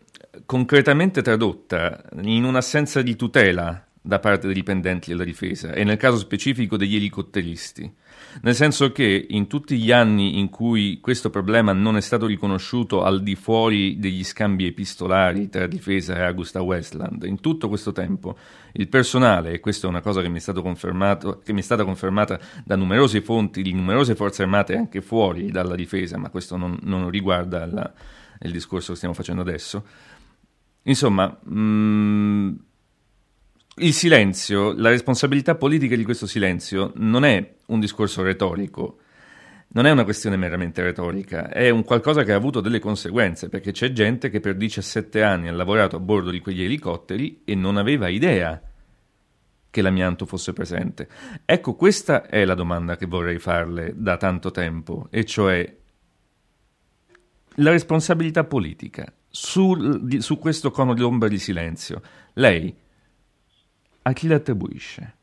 concretamente 0.46 1.22
tradotta 1.22 2.04
in 2.22 2.44
un'assenza 2.44 3.02
di 3.02 3.16
tutela 3.16 3.86
da 4.06 4.20
parte 4.20 4.48
dei 4.48 4.56
dipendenti 4.56 5.12
della 5.12 5.24
difesa 5.24 5.72
e 5.72 5.86
nel 5.86 5.96
caso 5.96 6.18
specifico 6.18 6.76
degli 6.76 6.96
elicotteristi. 6.96 7.90
Nel 8.42 8.56
senso 8.56 8.92
che 8.92 9.28
in 9.30 9.48
tutti 9.48 9.78
gli 9.78 9.92
anni 9.92 10.40
in 10.40 10.50
cui 10.50 11.00
questo 11.00 11.30
problema 11.30 11.72
non 11.72 11.96
è 11.96 12.02
stato 12.02 12.26
riconosciuto 12.26 13.04
al 13.04 13.24
di 13.24 13.36
fuori 13.36 14.00
degli 14.00 14.24
scambi 14.24 14.66
epistolari 14.66 15.50
tra 15.50 15.68
difesa 15.68 16.18
e 16.18 16.24
Augusta 16.24 16.62
Westland, 16.62 17.24
in 17.24 17.40
tutto 17.40 17.70
questo 17.70 17.92
tempo 17.94 18.38
il 18.74 18.88
personale, 18.88 19.52
e 19.52 19.60
questa 19.60 19.88
è 19.88 19.90
una 19.90 20.02
cosa 20.02 20.22
che 20.22 20.30
mi 20.30 20.38
è, 20.38 20.42
stata 20.42 20.62
confermata 21.84 22.40
da 22.64 22.76
numerose 22.76 23.22
fonti 23.22 23.62
di 23.62 23.74
numerose 23.74 24.16
forze 24.16 24.44
armate 24.44 24.76
anche 24.76 25.02
fuori 25.02 25.52
dalla 25.52 25.76
difesa, 25.76 26.18
ma 26.18 26.30
questo 26.30 26.58
non, 26.58 26.78
non 26.84 27.10
riguarda 27.10 27.66
la, 27.66 27.94
il 28.42 28.52
discorso 28.52 28.92
che 28.92 28.98
stiamo 28.98 29.14
facendo 29.14 29.42
adesso, 29.42 29.86
insomma... 30.84 31.38
Mh, 31.44 31.60
mm, 31.60 32.54
il 33.78 33.94
silenzio, 33.94 34.72
la 34.74 34.90
responsabilità 34.90 35.56
politica 35.56 35.96
di 35.96 36.04
questo 36.04 36.28
silenzio 36.28 36.92
non 36.98 37.26
è 37.26 37.56
un 37.68 37.80
discorso 37.80 38.22
retorico, 38.22 39.00
non 39.74 39.86
è 39.86 39.92
una 39.92 40.04
questione 40.04 40.38
meramente 40.38 40.84
retorica, 40.84 41.50
è 41.50 41.70
un 41.70 41.84
qualcosa 41.84 42.24
che 42.24 42.32
ha 42.32 42.36
avuto 42.36 42.62
delle 42.62 42.80
conseguenze, 42.80 43.50
perché 43.50 43.72
c'è 43.72 43.92
gente 43.92 44.30
che 44.30 44.40
per 44.40 44.56
17 44.56 45.24
anni 45.24 45.48
ha 45.48 45.52
lavorato 45.52 45.96
a 45.96 46.00
bordo 46.00 46.30
di 46.30 46.40
quegli 46.40 46.64
elicotteri 46.64 47.42
e 47.44 47.56
non 47.56 47.78
aveva 47.78 48.08
idea 48.08 48.62
che 49.70 49.82
l'amianto 49.82 50.28
fosse 50.28 50.54
presente. 50.54 51.08
Ecco, 51.46 51.74
questa 51.74 52.28
è 52.28 52.46
la 52.46 52.54
domanda 52.54 52.96
che 52.96 53.08
vorrei 53.08 53.40
farle 53.40 53.94
da 53.96 54.18
tanto 54.18 54.52
tempo, 54.52 55.08
e 55.10 55.26
cioè 55.26 55.76
la 57.58 57.72
responsabilità 57.72 58.44
politica 58.44 59.12
su, 59.28 60.08
su 60.20 60.38
questo 60.38 60.70
cono 60.70 60.94
d'ombra 60.94 61.28
di 61.28 61.40
silenzio. 61.40 62.02
Lei 62.34 62.76
a 64.04 64.14
chi 64.14 64.28
l'attribuisce? 64.28 65.16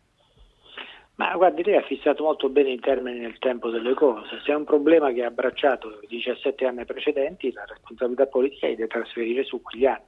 Ma 1.21 1.37
guardi, 1.37 1.63
lei 1.63 1.77
ha 1.77 1.83
fissato 1.83 2.25
molto 2.25 2.49
bene 2.49 2.71
i 2.71 2.79
termini 2.79 3.19
nel 3.19 3.37
tempo 3.39 3.69
delle 3.69 3.93
cose. 3.93 4.41
Se 4.43 4.53
è 4.53 4.55
un 4.55 4.65
problema 4.65 5.13
che 5.13 5.23
ha 5.23 5.27
abbracciato 5.27 5.99
i 6.01 6.07
17 6.07 6.65
anni 6.65 6.87
precedenti, 6.87 7.53
la 7.53 7.67
responsabilità 7.67 8.25
politica 8.25 8.69
è 8.69 8.75
di 8.75 8.87
trasferire 8.87 9.45
su 9.45 9.61
quegli 9.61 9.85
anni. 9.85 10.07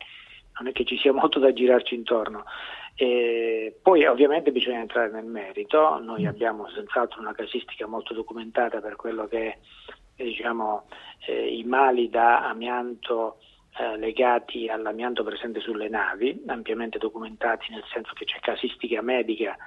Non 0.58 0.68
è 0.68 0.72
che 0.72 0.86
ci 0.86 0.96
sia 0.96 1.12
molto 1.12 1.38
da 1.38 1.52
girarci 1.52 1.94
intorno. 1.94 2.44
E 2.94 3.78
poi 3.82 4.06
ovviamente 4.06 4.52
bisogna 4.52 4.80
entrare 4.80 5.10
nel 5.10 5.26
merito, 5.26 5.98
noi 5.98 6.24
abbiamo 6.24 6.66
senz'altro 6.70 7.20
una 7.20 7.34
casistica 7.34 7.86
molto 7.86 8.14
documentata 8.14 8.80
per 8.80 8.96
quello 8.96 9.26
che 9.26 9.58
è 10.16 10.22
diciamo, 10.22 10.86
eh, 11.26 11.58
i 11.58 11.64
mali 11.64 12.08
da 12.08 12.48
amianto 12.48 13.36
eh, 13.78 13.98
legati 13.98 14.68
all'amianto 14.68 15.24
presente 15.24 15.60
sulle 15.60 15.90
navi, 15.90 16.42
ampiamente 16.46 16.96
documentati 16.96 17.70
nel 17.70 17.84
senso 17.92 18.14
che 18.14 18.24
c'è 18.24 18.38
casistica 18.40 19.02
medica 19.02 19.58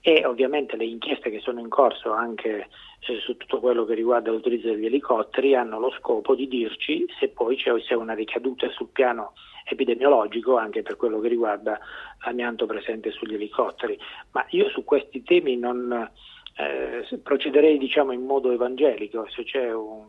e 0.00 0.24
ovviamente 0.24 0.76
le 0.76 0.84
inchieste 0.84 1.30
che 1.30 1.40
sono 1.40 1.60
in 1.60 1.68
corso 1.68 2.12
anche 2.12 2.68
eh, 3.00 3.20
su 3.20 3.36
tutto 3.36 3.60
quello 3.60 3.84
che 3.84 3.94
riguarda 3.94 4.30
l'utilizzo 4.30 4.68
degli 4.68 4.86
elicotteri 4.86 5.54
hanno 5.54 5.78
lo 5.78 5.90
scopo 5.98 6.34
di 6.34 6.46
dirci 6.46 7.06
se 7.18 7.28
poi 7.28 7.56
c'è, 7.56 7.72
c'è 7.80 7.94
una 7.94 8.14
ricaduta 8.14 8.68
sul 8.70 8.88
piano 8.88 9.32
epidemiologico 9.64 10.56
anche 10.56 10.82
per 10.82 10.96
quello 10.96 11.20
che 11.20 11.28
riguarda 11.28 11.78
l'amianto 12.24 12.66
presente 12.66 13.10
sugli 13.10 13.34
elicotteri. 13.34 13.98
Ma 14.32 14.46
io 14.50 14.68
su 14.70 14.84
questi 14.84 15.22
temi 15.22 15.56
non 15.56 16.10
eh, 16.56 17.18
procederei 17.22 17.76
diciamo 17.78 18.12
in 18.12 18.22
modo 18.22 18.50
evangelico, 18.50 19.28
se 19.28 19.44
c'è 19.44 19.72
un 19.72 20.06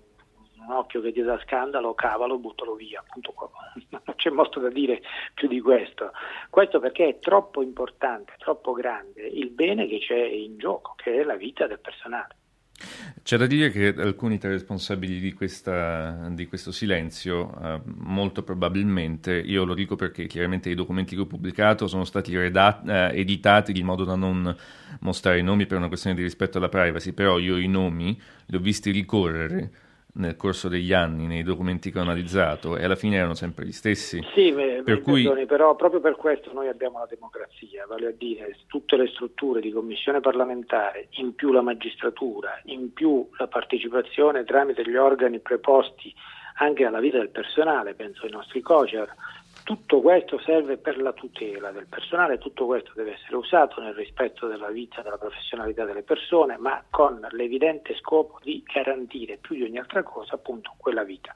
un 0.65 0.71
occhio 0.71 1.01
che 1.01 1.11
ti 1.11 1.21
dà 1.21 1.39
scandalo, 1.39 1.93
cavalo, 1.93 2.37
buttalo 2.37 2.75
via, 2.75 2.99
appunto 2.99 3.33
non 3.89 4.15
c'è 4.15 4.29
molto 4.29 4.59
da 4.59 4.69
dire 4.69 5.01
più 5.33 5.47
di 5.47 5.59
questo. 5.61 6.11
Questo 6.49 6.79
perché 6.79 7.07
è 7.07 7.19
troppo 7.19 7.61
importante, 7.61 8.33
troppo 8.37 8.73
grande 8.73 9.25
il 9.25 9.49
bene 9.49 9.87
che 9.87 9.99
c'è 9.99 10.23
in 10.23 10.57
gioco, 10.57 10.93
che 10.95 11.21
è 11.21 11.23
la 11.23 11.35
vita 11.35 11.67
del 11.67 11.79
personale. 11.79 12.35
C'è 13.23 13.37
da 13.37 13.45
dire 13.45 13.69
che 13.69 13.93
alcuni 13.97 14.37
tra 14.37 14.49
i 14.49 14.53
responsabili 14.53 15.19
di, 15.19 15.33
questa, 15.33 16.29
di 16.31 16.47
questo 16.47 16.71
silenzio, 16.71 17.51
eh, 17.61 17.81
molto 17.83 18.41
probabilmente, 18.41 19.37
io 19.37 19.65
lo 19.65 19.73
dico 19.73 19.95
perché 19.95 20.25
chiaramente 20.27 20.69
i 20.69 20.75
documenti 20.75 21.13
che 21.13 21.21
ho 21.21 21.27
pubblicato 21.27 21.87
sono 21.87 22.05
stati 22.05 22.35
redat- 22.35 22.87
eh, 22.87 23.19
editati 23.19 23.73
di 23.73 23.83
modo 23.83 24.05
da 24.05 24.15
non 24.15 24.55
mostrare 25.01 25.39
i 25.39 25.43
nomi 25.43 25.65
per 25.65 25.77
una 25.77 25.89
questione 25.89 26.15
di 26.15 26.23
rispetto 26.23 26.57
alla 26.57 26.69
privacy, 26.69 27.11
però 27.11 27.37
io 27.37 27.57
i 27.57 27.67
nomi 27.67 28.19
li 28.45 28.55
ho 28.55 28.59
visti 28.59 28.91
ricorrere 28.91 29.71
nel 30.13 30.35
corso 30.35 30.67
degli 30.67 30.91
anni 30.91 31.27
nei 31.27 31.43
documenti 31.43 31.91
che 31.91 31.99
ho 31.99 32.01
analizzato 32.01 32.75
e 32.75 32.83
alla 32.83 32.95
fine 32.95 33.17
erano 33.17 33.35
sempre 33.35 33.65
gli 33.65 33.71
stessi. 33.71 34.21
Sì, 34.33 34.51
per 34.51 34.83
me 34.83 35.01
cui... 35.01 35.23
perdoni, 35.23 35.45
però 35.45 35.75
proprio 35.75 35.99
per 35.99 36.15
questo 36.15 36.51
noi 36.53 36.67
abbiamo 36.67 36.99
la 36.99 37.07
democrazia, 37.09 37.85
vale 37.87 38.07
a 38.07 38.11
dire 38.11 38.57
tutte 38.67 38.97
le 38.97 39.07
strutture 39.07 39.61
di 39.61 39.71
commissione 39.71 40.19
parlamentare, 40.19 41.07
in 41.11 41.35
più 41.35 41.51
la 41.51 41.61
magistratura, 41.61 42.59
in 42.65 42.91
più 42.93 43.27
la 43.37 43.47
partecipazione 43.47 44.43
tramite 44.43 44.83
gli 44.83 44.95
organi 44.95 45.39
preposti 45.39 46.13
anche 46.61 46.85
alla 46.85 46.99
vita 46.99 47.17
del 47.17 47.29
personale, 47.29 47.93
penso 47.93 48.25
ai 48.25 48.31
nostri 48.31 48.61
COCER, 48.61 49.15
tutto 49.69 50.01
questo 50.01 50.39
serve 50.39 50.77
per 50.77 50.99
la 50.99 51.13
tutela 51.13 51.69
del 51.69 51.85
personale, 51.85 52.39
tutto 52.39 52.65
questo 52.65 52.91
deve 52.95 53.13
essere 53.13 53.35
usato 53.35 53.79
nel 53.79 53.93
rispetto 53.93 54.47
della 54.47 54.69
vita, 54.69 55.03
della 55.03 55.19
professionalità 55.19 55.85
delle 55.85 56.01
persone, 56.01 56.57
ma 56.57 56.83
con 56.89 57.19
l'evidente 57.33 57.95
scopo 57.97 58.39
di 58.41 58.63
garantire 58.65 59.37
più 59.37 59.53
di 59.53 59.61
ogni 59.61 59.77
altra 59.77 60.01
cosa 60.01 60.33
appunto 60.33 60.73
quella 60.75 61.03
vita. 61.03 61.35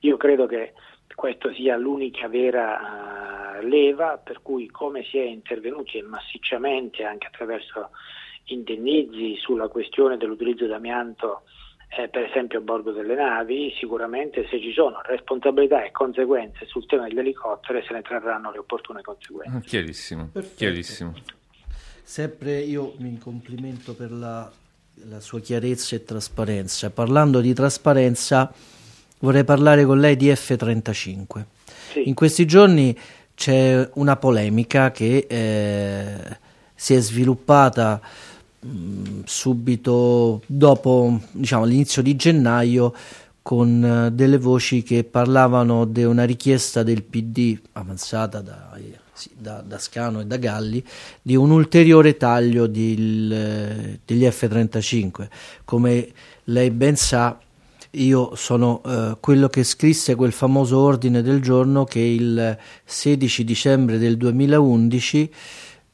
Io 0.00 0.18
credo 0.18 0.44
che 0.44 0.74
questa 1.14 1.50
sia 1.54 1.78
l'unica 1.78 2.28
vera 2.28 3.58
uh, 3.58 3.66
leva 3.66 4.18
per 4.18 4.42
cui 4.42 4.66
come 4.66 5.02
si 5.04 5.16
è 5.16 5.24
intervenuti 5.24 6.02
massicciamente 6.02 7.04
anche 7.04 7.28
attraverso 7.28 7.88
indennizi 8.48 9.36
sulla 9.38 9.68
questione 9.68 10.18
dell'utilizzo 10.18 10.66
d'amianto 10.66 11.44
eh, 11.88 12.08
per 12.08 12.24
esempio 12.24 12.58
a 12.58 12.62
bordo 12.62 12.92
delle 12.92 13.14
navi, 13.14 13.72
sicuramente 13.78 14.46
se 14.48 14.60
ci 14.60 14.72
sono 14.72 15.00
responsabilità 15.04 15.84
e 15.84 15.90
conseguenze 15.90 16.66
sul 16.66 16.84
tema 16.86 17.06
degli 17.06 17.18
elicotteri 17.18 17.82
se 17.86 17.92
ne 17.92 18.02
trarranno 18.02 18.50
le 18.50 18.58
opportune 18.58 19.02
conseguenze. 19.02 19.60
Chiarissimo, 19.66 20.30
chiarissimo. 20.56 21.14
Sempre 22.02 22.58
io 22.58 22.94
mi 22.98 23.18
complimento 23.18 23.94
per 23.94 24.12
la, 24.12 24.50
la 25.08 25.20
sua 25.20 25.40
chiarezza 25.40 25.96
e 25.96 26.04
trasparenza. 26.04 26.90
Parlando 26.90 27.40
di 27.40 27.52
trasparenza 27.54 28.52
vorrei 29.20 29.44
parlare 29.44 29.84
con 29.84 29.98
lei 29.98 30.16
di 30.16 30.34
F-35. 30.34 31.44
Sì. 31.64 32.08
In 32.08 32.14
questi 32.14 32.46
giorni 32.46 32.96
c'è 33.34 33.88
una 33.94 34.16
polemica 34.16 34.90
che 34.90 35.26
eh, 35.28 36.38
si 36.74 36.94
è 36.94 37.00
sviluppata 37.00 38.00
Mm, 38.66 39.20
subito 39.26 40.42
dopo 40.46 41.20
diciamo, 41.30 41.64
l'inizio 41.64 42.02
di 42.02 42.16
gennaio 42.16 42.92
con 43.40 43.84
eh, 43.84 44.10
delle 44.10 44.38
voci 44.38 44.82
che 44.82 45.04
parlavano 45.04 45.84
di 45.84 46.02
una 46.02 46.24
richiesta 46.24 46.82
del 46.82 47.04
PD 47.04 47.56
avanzata 47.72 48.40
da, 48.40 48.76
sì, 49.12 49.30
da, 49.38 49.62
da, 49.64 49.78
Scano 49.78 50.20
e 50.20 50.26
da 50.26 50.36
Galli 50.36 50.84
di 51.22 51.36
un 51.36 51.52
ulteriore 51.52 52.16
taglio 52.16 52.66
di, 52.66 52.96
degli 54.04 54.28
F-35. 54.28 55.28
Come 55.64 56.08
lei 56.44 56.70
ben 56.72 56.96
sa, 56.96 57.38
io 57.90 58.34
sono 58.34 58.82
eh, 58.84 59.16
quello 59.20 59.48
che 59.48 59.62
scrisse 59.62 60.16
quel 60.16 60.32
famoso 60.32 60.80
ordine 60.80 61.22
del 61.22 61.40
giorno 61.40 61.84
che 61.84 62.00
il 62.00 62.58
16 62.84 63.44
dicembre 63.44 63.98
del 63.98 64.16
2011, 64.16 65.32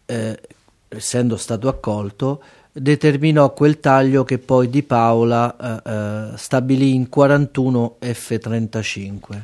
eh, 0.06 0.40
essendo 0.88 1.36
stato 1.36 1.68
accolto, 1.68 2.42
determinò 2.72 3.52
quel 3.52 3.80
taglio 3.80 4.24
che 4.24 4.38
poi 4.38 4.70
Di 4.70 4.82
Paola 4.82 5.82
eh, 5.84 5.90
eh, 5.90 6.36
stabilì 6.36 6.94
in 6.94 7.08
41 7.08 7.96
F-35. 8.00 9.42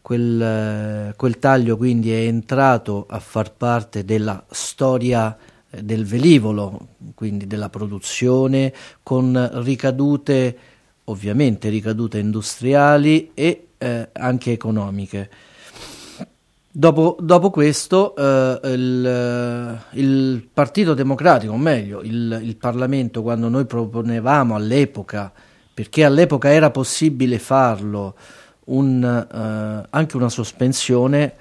Quel, 0.00 0.40
eh, 0.40 1.14
quel, 1.16 1.38
taglio 1.38 1.76
quindi 1.76 2.12
è 2.12 2.20
entrato 2.20 3.04
a 3.08 3.20
far 3.20 3.52
parte 3.52 4.04
della 4.06 4.42
storia 4.50 5.36
eh, 5.68 5.82
del 5.82 6.06
velivolo, 6.06 6.88
quindi 7.14 7.46
della 7.46 7.68
produzione, 7.68 8.72
con 9.02 9.50
ricadute, 9.62 10.58
ovviamente 11.04 11.68
ricadute 11.68 12.18
industriali 12.18 13.32
e 13.34 13.66
eh, 13.76 14.08
anche 14.12 14.52
economiche. 14.52 15.30
Dopo, 16.78 17.16
dopo 17.18 17.50
questo 17.50 18.14
eh, 18.14 18.60
il, 18.72 19.04
eh, 19.04 19.98
il, 19.98 20.48
Partito 20.54 20.94
Democratico, 20.94 21.54
o 21.54 21.56
meglio 21.56 22.02
il, 22.02 22.38
il, 22.40 22.56
Parlamento, 22.56 23.20
quando 23.22 23.48
noi 23.48 23.66
proponevamo 23.66 24.54
all'epoca, 24.54 25.32
perché 25.74 26.04
all'epoca 26.04 26.52
era 26.52 26.70
possibile 26.70 27.40
farlo, 27.40 28.14
un, 28.66 29.02
eh, 29.02 29.86
anche 29.90 30.16
una 30.16 30.28
sospensione, 30.28 31.34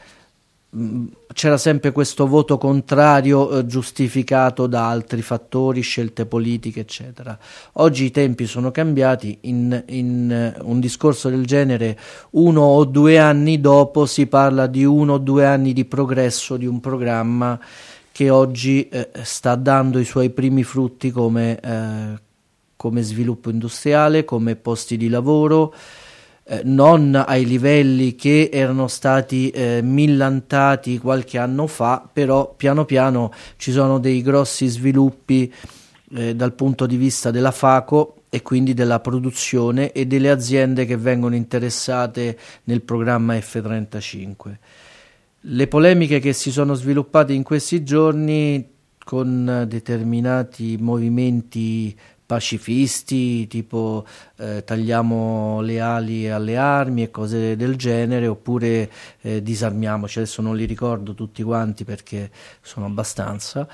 c'era 1.34 1.58
sempre 1.58 1.92
questo 1.92 2.28
voto 2.28 2.58
contrario 2.58 3.50
eh, 3.50 3.66
giustificato 3.66 4.68
da 4.68 4.90
altri 4.90 5.22
fattori, 5.22 5.82
scelte 5.82 6.26
politiche, 6.26 6.82
eccetera. 6.82 7.38
Oggi 7.74 8.06
i 8.06 8.12
tempi 8.12 8.46
sono 8.46 8.72
cambiati, 8.72 9.38
in, 9.42 9.84
in 9.88 10.32
eh, 10.32 10.60
un 10.64 10.80
discorso 10.80 11.30
del 11.30 11.46
genere 11.46 11.98
uno 12.32 12.62
o 12.62 12.84
due 12.84 13.18
anni 13.18 13.62
dopo 13.62 14.06
si 14.06 14.28
parla 14.28 14.68
di 14.68 14.84
uno 14.84 15.14
o 15.14 15.18
due 15.18 15.46
anni 15.46 15.72
di 15.72 15.86
progresso 15.86 16.58
di 16.58 16.66
un 16.66 16.82
programma 16.82 17.60
che 18.12 18.30
oggi 18.30 18.90
eh, 18.90 19.10
sta 19.22 19.56
dando 19.56 20.00
i 20.00 20.06
suoi 20.06 20.32
primi 20.32 20.64
frutti 20.64 21.12
come, 21.12 21.60
eh, 21.60 22.20
come 22.76 23.02
sviluppo 23.04 23.50
industriale, 23.50 24.26
come 24.26 24.56
posti 24.56 24.98
di 24.98 25.08
lavoro 25.08 25.74
eh, 26.50 26.62
non 26.64 27.22
ai 27.28 27.46
livelli 27.46 28.16
che 28.16 28.50
erano 28.52 28.88
stati 28.88 29.50
eh, 29.50 29.82
millantati 29.84 30.98
qualche 30.98 31.38
anno 31.38 31.68
fa, 31.68 32.08
però 32.12 32.54
piano 32.56 32.86
piano 32.86 33.34
ci 33.58 33.74
sono 33.74 34.00
dei 34.00 34.22
grossi 34.22 34.68
sviluppi 34.68 35.54
eh, 36.16 36.36
dal 36.36 36.54
punto 36.54 36.86
di 36.86 36.96
vista 36.96 37.32
della 37.32 37.52
FACO 37.52 38.22
e 38.30 38.42
quindi 38.42 38.74
della 38.74 39.02
produzione 39.02 39.92
e 39.92 40.06
delle 40.06 40.30
aziende 40.30 40.86
che 40.86 40.96
vengono 40.96 41.36
interessate 41.36 42.38
nel 42.64 42.82
programma 42.82 43.36
F35. 43.36 44.56
Le 45.42 45.68
polemiche 45.68 46.20
che 46.20 46.32
si 46.32 46.52
sono 46.52 46.76
sviluppate 46.76 47.34
in 47.34 47.44
questi 47.44 47.84
giorni 47.84 48.76
con 49.04 49.66
determinati 49.68 50.78
movimenti 50.80 51.94
pacifisti, 52.28 53.48
tipo 53.48 54.06
eh, 54.38 54.64
tagliamo 54.64 55.62
le 55.62 55.80
ali 55.80 56.30
alle 56.30 56.58
armi 56.58 57.04
e 57.04 57.10
cose 57.10 57.56
del 57.56 57.76
genere, 57.78 58.28
oppure 58.28 58.92
eh, 59.22 59.42
disarmiamoci, 59.42 60.20
adesso 60.20 60.44
non 60.44 60.56
li 60.56 60.66
ricordo 60.66 61.16
tutti 61.16 61.42
quanti 61.42 61.86
perché 61.86 62.30
sono 62.62 62.86
abbastanza. 62.86 63.68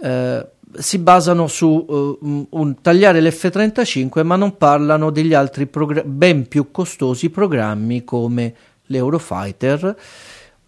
Eh, 0.00 0.46
si 0.74 0.98
basano 0.98 1.46
su 1.46 1.86
uh, 1.88 2.46
un, 2.50 2.80
tagliare 2.80 3.20
l'F-35 3.20 4.24
ma 4.24 4.36
non 4.36 4.56
parlano 4.56 5.10
degli 5.10 5.32
altri 5.32 5.70
ben 6.04 6.48
più 6.48 6.70
costosi 6.70 7.30
programmi 7.30 8.04
come 8.04 8.54
l'Eurofighter 8.86 9.96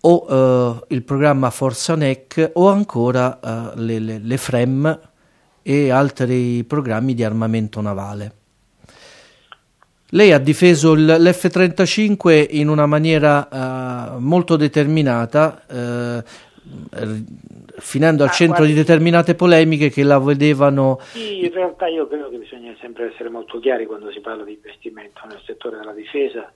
o 0.01 0.35
uh, 0.35 0.85
il 0.89 1.03
programma 1.03 1.51
Forza 1.51 1.97
NEC 1.97 2.53
o 2.55 2.69
ancora 2.69 3.39
uh, 3.43 3.79
le, 3.79 3.99
le, 3.99 4.19
le 4.19 4.37
FREM 4.37 5.01
e 5.69 5.91
altri 5.91 6.65
programmi 6.65 7.13
di 7.13 7.23
armamento 7.23 7.83
navale. 7.83 8.33
Lei 10.13 10.33
ha 10.33 10.39
difeso 10.39 10.95
l'F-35 10.95 12.47
in 12.53 12.69
una 12.69 12.87
maniera 12.87 14.15
uh, 14.17 14.19
molto 14.19 14.57
determinata, 14.57 15.63
uh, 15.69 16.23
finendo 17.77 18.23
al 18.23 18.31
ah, 18.31 18.33
centro 18.33 18.65
guarda, 18.65 18.73
di 18.73 18.81
determinate 18.81 19.35
polemiche 19.35 19.91
che 19.91 20.05
la 20.05 20.19
vedevano... 20.19 21.01
Sì, 21.03 21.45
in 21.45 21.53
realtà 21.53 21.87
io 21.87 22.09
credo 22.09 22.31
che 22.31 22.39
bisogna 22.39 22.75
sempre 22.81 23.13
essere 23.13 23.29
molto 23.29 23.59
chiari 23.59 23.85
quando 23.85 24.11
si 24.11 24.21
parla 24.21 24.45
di 24.45 24.55
investimento 24.55 25.21
nel 25.29 25.43
settore 25.45 25.77
della 25.77 25.93
difesa 25.93 26.51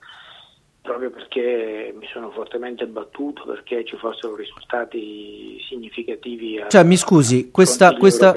proprio 0.83 1.09
perché 1.11 1.95
mi 1.97 2.05
sono 2.11 2.29
fortemente 2.31 2.85
battuto 2.85 3.45
perché 3.45 3.85
ci 3.85 3.95
fossero 3.95 4.35
risultati 4.35 5.57
significativi. 5.65 6.61
Cioè, 6.67 6.83
mi 6.83 6.97
scusi, 6.97 7.51
questa, 7.51 7.95
questa, 7.95 8.35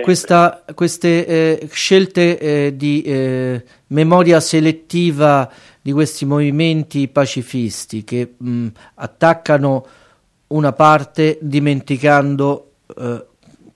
questa, 0.00 0.62
queste 0.76 1.26
eh, 1.26 1.68
scelte 1.72 2.38
eh, 2.38 2.76
di 2.76 3.02
eh, 3.02 3.64
memoria 3.88 4.38
selettiva 4.38 5.50
di 5.82 5.90
questi 5.90 6.24
movimenti 6.24 7.08
pacifisti 7.08 8.04
che 8.04 8.34
mh, 8.36 8.68
attaccano 8.94 9.84
una 10.48 10.72
parte 10.72 11.36
dimenticando 11.40 12.74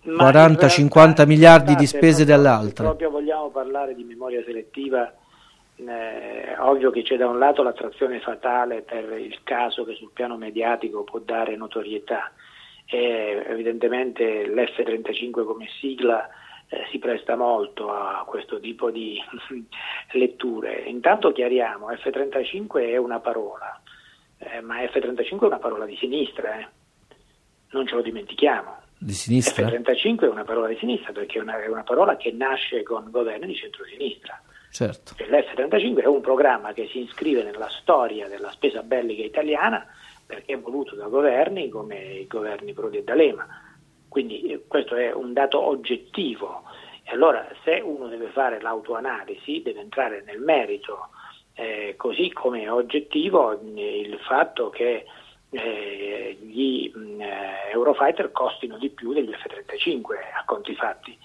40-50 0.07 1.27
miliardi 1.27 1.75
di 1.75 1.87
spese 1.87 2.25
dall'altra. 2.25 2.85
Se 2.85 2.97
proprio 2.97 3.11
vogliamo 3.11 3.51
parlare 3.51 3.97
di 3.97 4.05
memoria 4.05 4.45
selettiva 4.45 5.13
eh, 5.89 6.57
ovvio 6.59 6.91
che 6.91 7.03
c'è 7.03 7.17
da 7.17 7.29
un 7.29 7.39
lato 7.39 7.63
l'attrazione 7.63 8.21
fatale 8.21 8.83
per 8.83 9.19
il 9.19 9.43
caso 9.43 9.85
che 9.85 9.95
sul 9.95 10.11
piano 10.13 10.37
mediatico 10.37 11.05
può 11.05 11.19
dare 11.19 11.57
notorietà 11.57 12.33
e 12.87 13.45
evidentemente 13.47 14.47
l'F35 14.47 15.45
come 15.45 15.69
sigla 15.81 16.29
eh, 16.69 16.87
si 16.91 16.99
presta 16.99 17.37
molto 17.37 17.93
a 17.93 18.25
questo 18.27 18.61
tipo 18.61 18.91
di 18.91 19.19
letture. 20.13 20.83
Intanto 20.87 21.33
chiariamo, 21.33 21.91
F35 21.91 22.89
è 22.89 22.97
una 22.97 23.21
parola, 23.21 23.81
eh, 24.39 24.61
ma 24.61 24.81
F35 24.83 25.41
è 25.41 25.45
una 25.45 25.59
parola 25.59 25.85
di 25.85 25.97
sinistra, 25.97 26.59
eh. 26.59 26.69
non 27.71 27.87
ce 27.87 27.95
lo 27.95 28.03
dimentichiamo. 28.03 28.81
Di 28.99 29.13
sinistra? 29.13 29.67
F35 29.67 30.21
è 30.21 30.29
una 30.29 30.45
parola 30.45 30.69
di 30.69 30.77
sinistra 30.77 31.13
perché 31.13 31.39
è 31.39 31.43
una, 31.43 31.63
è 31.63 31.69
una 31.69 31.83
parola 31.83 32.17
che 32.17 32.31
nasce 32.31 32.83
con 32.83 33.11
governi 33.11 33.47
di 33.47 33.57
centrosinistra 33.57 34.41
Certo. 34.73 35.15
Cioè, 35.15 35.29
L'F-35 35.29 36.03
è 36.03 36.07
un 36.07 36.23
programma 36.23 36.73
che 36.73 36.89
si 36.89 37.01
iscrive 37.01 37.43
nella 37.43 37.69
storia 37.69 38.27
della 38.27 38.51
spesa 38.53 38.83
bellica 38.83 39.23
italiana 39.23 39.87
perché 40.25 40.55
è 40.55 40.59
voluto 40.59 40.95
da 40.95 41.09
governi 41.09 41.69
come 41.69 42.03
i 42.15 42.27
governi 42.27 42.73
Prodi 42.73 42.97
e 42.97 43.05
D'Alema. 43.05 43.47
Quindi 44.09 44.45
eh, 44.45 44.65
questo 44.67 44.97
è 44.97 45.13
un 45.13 45.35
dato 45.35 45.61
oggettivo. 45.61 46.63
E 47.03 47.13
allora 47.13 47.47
se 47.65 47.83
uno 47.85 48.09
deve 48.09 48.29
fare 48.29 48.63
l'autoanalisi 48.63 49.61
deve 49.61 49.81
entrare 49.81 50.23
nel 50.25 50.41
merito, 50.41 51.11
eh, 51.53 51.93
così 51.99 52.33
come 52.33 52.63
è 52.63 52.73
oggettivo 52.73 53.53
il 53.53 54.19
fatto 54.27 54.71
che 54.71 55.05
eh, 55.51 56.39
gli 56.41 56.91
mh, 56.95 57.21
eh, 57.21 57.71
Eurofighter 57.73 58.33
costino 58.33 58.79
di 58.79 58.89
più 58.89 59.13
degli 59.13 59.31
F-35 59.31 60.15
a 60.35 60.45
conti 60.47 60.75
fatti. 60.75 61.19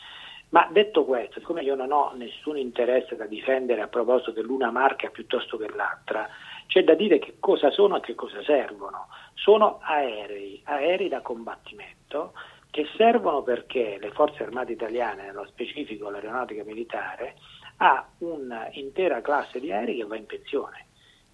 Ma 0.49 0.67
detto 0.71 1.03
questo, 1.03 1.39
siccome 1.39 1.61
io 1.61 1.75
non 1.75 1.91
ho 1.91 2.13
nessun 2.15 2.57
interesse 2.57 3.17
da 3.17 3.25
difendere 3.25 3.81
a 3.81 3.87
proposito 3.87 4.31
dell'una 4.31 4.71
marca 4.71 5.09
piuttosto 5.09 5.57
che 5.57 5.69
l'altra, 5.75 6.29
c'è 6.67 6.83
da 6.83 6.93
dire 6.93 7.19
che 7.19 7.35
cosa 7.39 7.69
sono 7.69 7.97
e 7.97 7.99
che 7.99 8.15
cosa 8.15 8.41
servono. 8.43 9.07
Sono 9.33 9.79
aerei, 9.81 10.61
aerei 10.63 11.09
da 11.09 11.21
combattimento 11.21 12.33
che 12.71 12.87
servono 12.95 13.41
perché 13.41 13.97
le 13.99 14.11
forze 14.11 14.43
armate 14.43 14.71
italiane, 14.71 15.25
nello 15.25 15.45
specifico 15.47 16.09
l'aeronautica 16.09 16.63
militare, 16.63 17.35
ha 17.77 18.07
un'intera 18.19 19.21
classe 19.21 19.59
di 19.59 19.71
aerei 19.71 19.97
che 19.97 20.05
va 20.05 20.15
in 20.15 20.25
pensione 20.25 20.86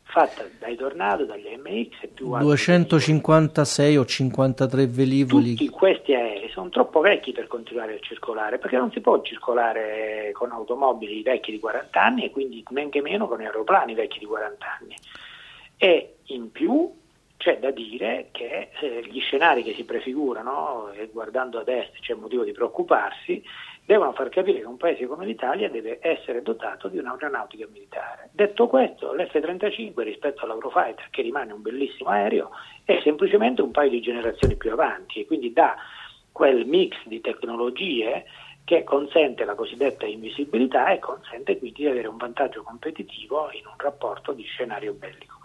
fatta 0.03 0.45
dai 0.59 0.75
Tornado, 0.75 1.25
dagli 1.25 1.47
MX 1.57 2.03
e 2.03 2.07
più 2.07 2.37
256 2.37 3.97
o 3.97 4.05
53 4.05 4.87
velivoli. 4.87 5.55
Tutti 5.55 5.69
questi 5.69 6.13
aerei 6.13 6.49
sono 6.49 6.69
troppo 6.69 6.99
vecchi 6.99 7.31
per 7.31 7.47
continuare 7.47 7.95
a 7.95 7.99
circolare, 7.99 8.59
perché 8.59 8.77
non 8.77 8.91
si 8.91 9.01
può 9.01 9.21
circolare 9.21 10.31
con 10.33 10.51
automobili 10.51 11.23
vecchi 11.23 11.51
di 11.51 11.59
40 11.59 12.01
anni 12.01 12.25
e 12.25 12.31
quindi 12.31 12.63
men 12.69 12.89
che 12.89 13.01
meno 13.01 13.27
con 13.27 13.41
aeroplani 13.41 13.93
vecchi 13.95 14.19
di 14.19 14.25
40 14.25 14.65
anni. 14.79 14.95
E 15.77 16.15
in 16.25 16.51
più 16.51 16.91
c'è 17.37 17.59
da 17.59 17.71
dire 17.71 18.29
che 18.31 18.69
eh, 18.79 19.03
gli 19.09 19.19
scenari 19.19 19.63
che 19.63 19.73
si 19.73 19.83
prefigurano, 19.83 20.91
e 20.91 21.09
guardando 21.11 21.59
ad 21.59 21.67
est 21.67 21.99
c'è 21.99 22.13
motivo 22.13 22.43
di 22.43 22.53
preoccuparsi, 22.53 23.43
devono 23.86 24.13
far 24.13 24.30
capire 24.30 24.60
che 24.60 24.65
un 24.65 24.78
paese 24.78 25.06
come 25.06 25.26
l'Italia 25.26 25.69
deve 25.69 26.00
essere 26.02 26.41
dotato 26.41 26.88
di 26.88 26.98
un'aeronautica 26.98 27.67
militare. 27.72 28.30
Detto 28.32 28.67
questo, 28.67 29.13
l'F-35 29.13 30.02
rispetto 30.04 30.46
all'Eurofighter, 30.46 31.10
che 31.10 31.22
rimane 31.22 31.52
un 31.52 31.62
bellissimo 31.62 32.10
aereo, 32.10 32.52
è 32.86 33.00
semplicemente 33.04 33.62
un 33.62 33.72
paio 33.72 33.89
di 33.89 34.02
generazioni 34.02 34.56
più 34.56 34.72
avanti 34.72 35.19
e 35.19 35.26
quindi 35.26 35.52
dà 35.52 35.76
quel 36.32 36.65
mix 36.65 36.96
di 37.06 37.22
tecnologie 37.22 38.26
che 38.65 38.84
consente 38.84 39.43
la 39.43 39.56
cosiddetta 39.56 40.06
invisibilità 40.06 40.89
e 40.91 41.00
consente 41.00 41.58
quindi 41.58 41.82
di 41.82 41.88
avere 41.88 42.08
un 42.08 42.17
vantaggio 42.17 42.63
competitivo 42.63 43.50
in 43.52 43.65
un 43.65 43.76
rapporto 43.78 44.32
di 44.32 44.43
scenario 44.43 44.93
bellico. 44.93 45.38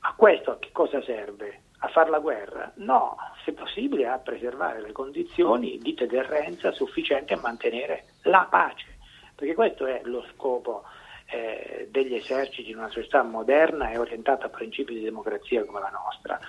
Ma 0.00 0.14
questo 0.16 0.52
a 0.52 0.58
che 0.58 0.70
cosa 0.72 1.02
serve? 1.02 1.60
A 1.84 1.88
fare 1.88 2.10
la 2.10 2.18
guerra? 2.18 2.72
No, 2.76 3.16
se 3.44 3.52
possibile 3.52 4.06
a 4.06 4.18
preservare 4.18 4.80
le 4.80 4.92
condizioni 4.92 5.78
di 5.78 5.94
deterrenza 5.94 6.72
sufficienti 6.72 7.34
a 7.34 7.40
mantenere 7.40 8.04
la 8.22 8.46
pace, 8.50 8.96
perché 9.34 9.54
questo 9.54 9.84
è 9.86 10.00
lo 10.04 10.24
scopo 10.32 10.84
eh, 11.26 11.88
degli 11.90 12.14
eserciti 12.14 12.70
in 12.70 12.78
una 12.78 12.88
società 12.88 13.22
moderna 13.22 13.90
e 13.90 13.98
orientata 13.98 14.46
a 14.46 14.50
principi 14.50 14.94
di 14.94 15.02
democrazia 15.02 15.64
come 15.64 15.80
la 15.80 15.90
nostra. 15.90 16.40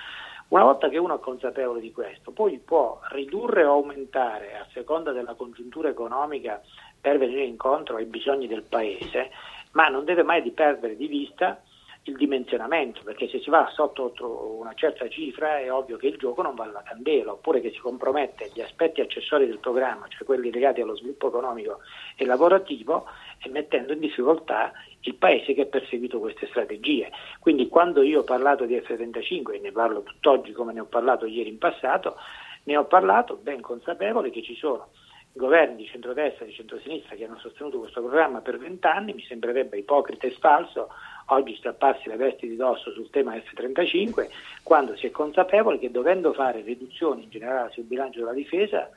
Una 0.48 0.64
volta 0.64 0.90
che 0.90 0.98
uno 0.98 1.16
è 1.16 1.20
consapevole 1.20 1.82
di 1.82 1.92
questo, 1.92 2.32
poi 2.32 2.60
può 2.60 3.00
ridurre 3.10 3.66
o 3.66 3.74
aumentare 3.74 4.56
a 4.56 4.68
seconda 4.72 5.12
della 5.12 5.34
congiuntura 5.34 5.90
economica 5.90 6.62
per 7.02 7.18
venire 7.18 7.44
incontro 7.44 7.98
ai 7.98 8.06
bisogni 8.06 8.48
del 8.48 8.64
paese, 8.64 9.32
ma 9.72 9.88
non 9.90 10.06
deve 10.06 10.24
mai 10.24 10.50
perdere 10.52 10.96
di 10.96 11.08
vista 11.08 11.62
il 12.08 12.16
dimensionamento, 12.18 13.02
perché 13.04 13.28
se 13.28 13.40
si 13.40 13.50
va 13.50 13.68
sotto 13.74 14.14
una 14.60 14.74
certa 14.76 15.10
cifra 15.10 15.58
è 15.58 15.72
ovvio 15.72 15.98
che 15.98 16.08
il 16.08 16.18
gioco 16.18 16.44
non 16.44 16.54
vale 16.54 16.72
la 16.72 16.84
candela, 16.84 17.32
oppure 17.32 17.62
che 17.62 17.72
si 17.72 17.80
compromette 17.80 18.52
gli 18.54 18.62
aspetti 18.62 19.02
accessori 19.02 19.48
del 19.48 19.58
programma, 19.58 20.08
cioè 20.08 20.24
quelli 20.24 20.52
legati 20.52 20.82
allo 20.82 20.96
sviluppo 20.96 21.30
economico 21.30 21.80
e 22.16 22.26
lavorativo, 22.26 23.08
e 23.44 23.50
mettendo 23.50 23.94
in 23.94 24.00
difficoltà 24.00 24.72
il 25.02 25.16
paese 25.16 25.54
che 25.56 25.62
ha 25.62 25.66
perseguito 25.66 26.20
queste 26.20 26.46
strategie. 26.48 27.12
Quindi 27.40 27.68
quando 27.70 28.04
io 28.04 28.20
ho 28.20 28.24
parlato 28.24 28.66
di 28.66 28.80
F-35, 28.80 29.56
e 29.56 29.60
ne 29.60 29.72
parlo 29.72 30.04
tutt'oggi 30.04 30.52
come 30.52 30.74
ne 30.74 30.82
ho 30.82 30.86
parlato 30.86 31.26
ieri 31.26 31.50
in 31.50 31.58
passato, 31.58 32.18
ne 32.66 32.78
ho 32.78 32.86
parlato 32.86 33.36
ben 33.36 33.62
consapevole 33.62 34.30
che 34.30 34.44
ci 34.44 34.56
sono 34.56 34.90
governi 35.34 35.76
di 35.76 35.88
centrodestra 35.88 36.46
e 36.46 36.48
di 36.48 36.54
centrosinistra 36.54 37.16
che 37.16 37.26
hanno 37.26 37.38
sostenuto 37.40 37.80
questo 37.80 38.02
programma 38.02 38.40
per 38.40 38.58
vent'anni, 38.58 39.14
mi 39.14 39.24
sembrerebbe 39.24 39.78
ipocrita 39.78 40.28
e 40.28 40.32
sfalso 40.32 40.90
oggi 41.28 41.56
strapparsi 41.56 42.10
le 42.10 42.18
vesti 42.18 42.48
di 42.48 42.56
dosso 42.56 42.92
sul 42.92 43.10
tema 43.10 43.34
F-35 43.34 44.30
quando 44.64 44.96
si 44.96 45.08
è 45.08 45.12
consapevoli 45.12 45.80
che 45.80 45.92
dovendo 45.92 46.34
fare 46.34 46.62
riduzioni 46.62 47.24
in 47.24 47.30
generale 47.30 47.72
sul 47.72 47.86
bilancio 47.86 48.20
della 48.20 48.34
difesa 48.34 48.90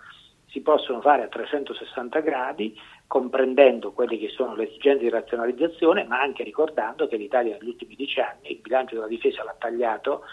si 0.47 0.61
possono 0.61 1.01
fare 1.01 1.23
a 1.23 1.29
360 1.29 2.21
gradi 2.21 2.79
comprendendo 3.07 3.93
quelle 3.93 4.19
che 4.19 4.29
sono 4.29 4.55
le 4.55 4.69
esigenze 4.69 5.05
di 5.05 5.11
razionalizzazione 5.11 6.05
ma 6.05 6.21
anche 6.21 6.43
ricordando 6.43 7.07
che 7.07 7.17
l'Italia 7.17 7.57
negli 7.59 7.69
ultimi 7.69 7.95
dieci 7.95 8.21
anni 8.21 8.53
il 8.53 8.59
bilancio 8.59 8.95
della 8.95 9.09
difesa 9.09 9.45
l'ha 9.45 9.57
tagliato 9.59 10.25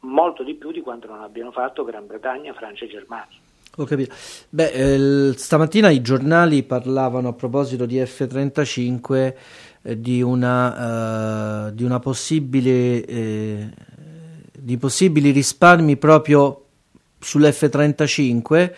molto 0.00 0.42
di 0.42 0.54
più 0.54 0.70
di 0.70 0.80
quanto 0.80 1.06
non 1.06 1.22
abbiano 1.22 1.50
fatto 1.50 1.84
Gran 1.84 2.06
Bretagna, 2.06 2.52
Francia 2.52 2.84
e 2.84 2.88
Germania. 2.88 3.43
Ho 3.76 3.84
capito. 3.84 4.14
Beh, 4.50 4.70
eh, 4.70 5.34
stamattina 5.36 5.90
i 5.90 6.00
giornali 6.00 6.62
parlavano 6.62 7.28
a 7.28 7.32
proposito 7.32 7.86
di 7.86 7.98
F-35 7.98 9.34
eh, 9.82 10.00
di, 10.00 10.22
una, 10.22 11.66
uh, 11.66 11.72
di 11.72 11.82
una 11.82 11.98
possibile 11.98 13.04
eh, 13.04 13.70
di 14.64 14.78
possibili 14.78 15.30
risparmi 15.30 15.98
proprio 15.98 16.64
sull'F-35 17.20 18.72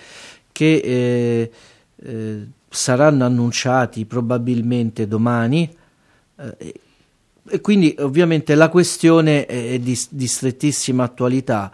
che 0.50 0.74
eh, 0.74 1.50
eh, 1.94 2.46
saranno 2.68 3.24
annunciati 3.24 4.04
probabilmente 4.04 5.06
domani 5.06 5.72
eh, 6.38 6.74
e 7.48 7.61
quindi 7.61 7.94
ovviamente 8.00 8.56
la 8.56 8.68
questione 8.68 9.46
è 9.46 9.78
di, 9.78 9.96
di 10.11 10.26
strettissima 10.26 11.04
attualità 11.04 11.70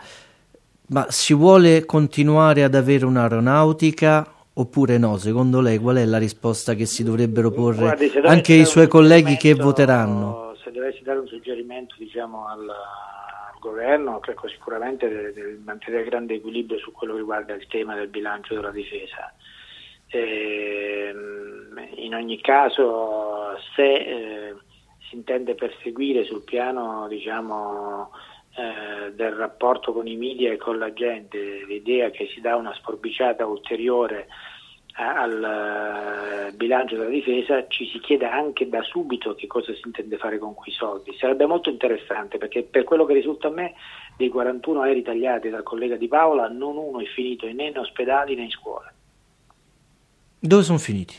ma 0.88 1.10
si 1.10 1.34
vuole 1.34 1.84
continuare 1.84 2.64
ad 2.64 2.74
avere 2.74 3.04
un'aeronautica 3.04 4.26
oppure 4.54 4.98
no? 4.98 5.16
Secondo 5.16 5.60
lei 5.60 5.78
qual 5.78 5.96
è 5.96 6.04
la 6.04 6.18
risposta 6.18 6.74
che 6.74 6.86
si 6.86 7.02
dovrebbero 7.02 7.50
porre 7.50 7.96
Guardi, 7.96 8.12
anche 8.22 8.54
i 8.54 8.64
suoi 8.64 8.88
colleghi 8.88 9.36
che 9.36 9.54
voteranno? 9.54 10.54
Se 10.62 10.70
dovessi 10.70 11.02
dare 11.02 11.18
un 11.18 11.26
suggerimento 11.26 11.94
diciamo, 11.98 12.46
al, 12.46 12.68
al, 12.68 13.58
governo, 13.60 14.20
ecco, 14.22 14.48
sicuramente 14.48 15.08
deve, 15.08 15.32
deve, 15.32 15.60
mantenere 15.64 16.04
grande 16.04 16.34
equilibrio 16.34 16.78
su 16.78 16.92
quello 16.92 17.14
che 17.14 17.20
riguarda 17.20 17.54
il 17.54 17.66
tema 17.68 17.94
del 17.94 18.08
bilancio 18.08 18.54
della 18.54 18.70
difesa. 18.70 19.32
Eh, 20.08 21.14
in 21.96 22.14
ogni 22.14 22.40
caso, 22.40 23.56
se 23.74 23.82
eh, 23.82 24.54
si 25.08 25.16
intende 25.16 25.54
perseguire 25.54 26.24
sul 26.24 26.42
piano 26.42 27.06
diciamo, 27.08 28.10
eh, 28.54 29.12
del 29.12 29.32
rapporto 29.32 29.92
con 29.92 30.06
i 30.06 30.16
media 30.16 30.52
e 30.52 30.58
con 30.58 30.78
la 30.78 30.92
gente, 30.92 31.64
l'idea 31.64 32.10
che 32.10 32.28
si 32.34 32.40
dà 32.40 32.54
una 32.56 32.74
sforbiciata 32.74 33.46
ulteriore 33.46 34.26
eh, 34.94 35.02
al 35.02 36.50
eh, 36.50 36.52
bilancio 36.54 36.96
della 36.96 37.08
difesa, 37.08 37.66
ci 37.68 37.86
si 37.86 37.98
chiede 38.00 38.26
anche 38.26 38.68
da 38.68 38.82
subito 38.82 39.34
che 39.34 39.46
cosa 39.46 39.72
si 39.72 39.80
intende 39.84 40.18
fare 40.18 40.36
con 40.38 40.52
quei 40.52 40.74
soldi. 40.74 41.16
Sarebbe 41.16 41.46
molto 41.46 41.70
interessante 41.70 42.36
perché 42.36 42.62
per 42.62 42.84
quello 42.84 43.06
che 43.06 43.14
risulta 43.14 43.48
a 43.48 43.52
me 43.52 43.72
dei 44.18 44.28
41 44.28 44.82
aerei 44.82 45.02
tagliati 45.02 45.48
dal 45.48 45.62
collega 45.62 45.96
Di 45.96 46.08
Paola 46.08 46.48
non 46.48 46.76
uno 46.76 47.00
è 47.00 47.06
finito 47.06 47.50
né 47.50 47.68
in 47.68 47.78
ospedali 47.78 48.34
né 48.34 48.42
in 48.42 48.50
scuole. 48.50 48.92
Dove 50.38 50.62
sono 50.62 50.78
finiti? 50.78 51.14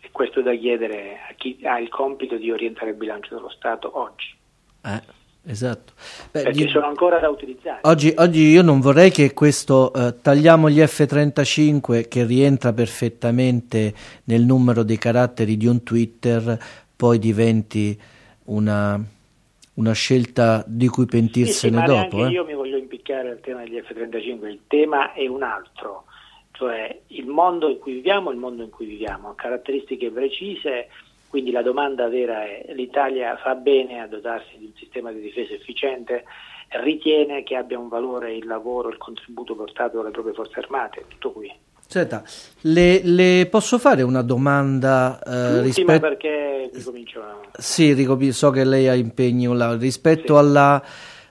E 0.00 0.10
questo 0.10 0.40
è 0.40 0.42
da 0.42 0.54
chiedere 0.54 1.20
a 1.30 1.34
chi 1.34 1.60
ha 1.62 1.78
il 1.78 1.88
compito 1.88 2.36
di 2.36 2.50
orientare 2.50 2.90
il 2.90 2.96
bilancio 2.96 3.34
dello 3.34 3.50
Stato 3.50 3.96
oggi. 3.96 4.34
Esatto. 5.48 5.92
Beh, 6.32 6.42
perché 6.42 6.62
io, 6.62 6.68
sono 6.68 6.86
ancora 6.86 7.20
da 7.20 7.28
utilizzare. 7.28 7.78
Oggi, 7.82 8.12
oggi, 8.16 8.48
io 8.48 8.62
non 8.62 8.80
vorrei 8.80 9.10
che 9.10 9.32
questo 9.32 9.92
eh, 9.92 10.20
tagliamo 10.20 10.68
gli 10.68 10.84
F-35 10.84 12.08
che 12.08 12.24
rientra 12.24 12.72
perfettamente 12.72 13.94
nel 14.24 14.42
numero 14.42 14.82
dei 14.82 14.98
caratteri 14.98 15.56
di 15.56 15.66
un 15.66 15.84
Twitter 15.84 16.58
poi 16.96 17.18
diventi 17.18 17.96
una, 18.46 19.00
una 19.74 19.92
scelta 19.92 20.64
di 20.66 20.88
cui 20.88 21.06
pentirsene 21.06 21.78
sì, 21.78 21.84
sì, 21.84 21.92
dopo. 21.92 22.26
Eh. 22.26 22.30
Io 22.30 22.44
mi 22.44 22.54
voglio 22.54 22.76
impiccare 22.76 23.30
al 23.30 23.40
tema 23.40 23.62
degli 23.62 23.80
F-35, 23.80 24.46
il 24.46 24.60
tema 24.66 25.12
è 25.12 25.26
un 25.28 25.44
altro, 25.44 26.06
cioè 26.52 27.02
il 27.08 27.26
mondo 27.26 27.68
in 27.68 27.78
cui 27.78 27.92
viviamo, 27.94 28.30
il 28.30 28.38
mondo 28.38 28.64
in 28.64 28.70
cui 28.70 28.86
viviamo, 28.86 29.34
caratteristiche 29.34 30.10
precise 30.10 30.88
quindi 31.36 31.52
la 31.52 31.60
domanda 31.60 32.08
vera 32.08 32.44
è 32.44 32.72
l'Italia 32.72 33.36
fa 33.36 33.54
bene 33.54 34.00
a 34.00 34.06
dotarsi 34.06 34.56
di 34.56 34.64
un 34.64 34.72
sistema 34.74 35.12
di 35.12 35.20
difesa 35.20 35.52
efficiente? 35.52 36.24
Ritiene 36.82 37.42
che 37.42 37.56
abbia 37.56 37.78
un 37.78 37.88
valore 37.88 38.34
il 38.34 38.46
lavoro, 38.46 38.88
il 38.88 38.96
contributo 38.96 39.54
portato 39.54 39.98
dalle 39.98 40.12
proprie 40.12 40.32
forze 40.32 40.60
armate? 40.60 41.04
Tutto 41.08 41.32
qui. 41.32 41.52
Senta, 41.86 42.24
le, 42.62 43.02
le, 43.02 43.48
posso 43.50 43.76
fare 43.76 44.00
una 44.00 44.22
domanda 44.22 45.20
eh, 45.22 45.60
rispetto... 45.60 46.00
perché 46.00 46.70
ricomincio 46.72 47.22
Sì, 47.52 48.32
so 48.32 48.48
che 48.48 48.64
lei 48.64 48.88
ha 48.88 48.94
impegno 48.94 49.52
là. 49.52 49.76
rispetto 49.76 50.32
sì. 50.32 50.40
alla, 50.40 50.82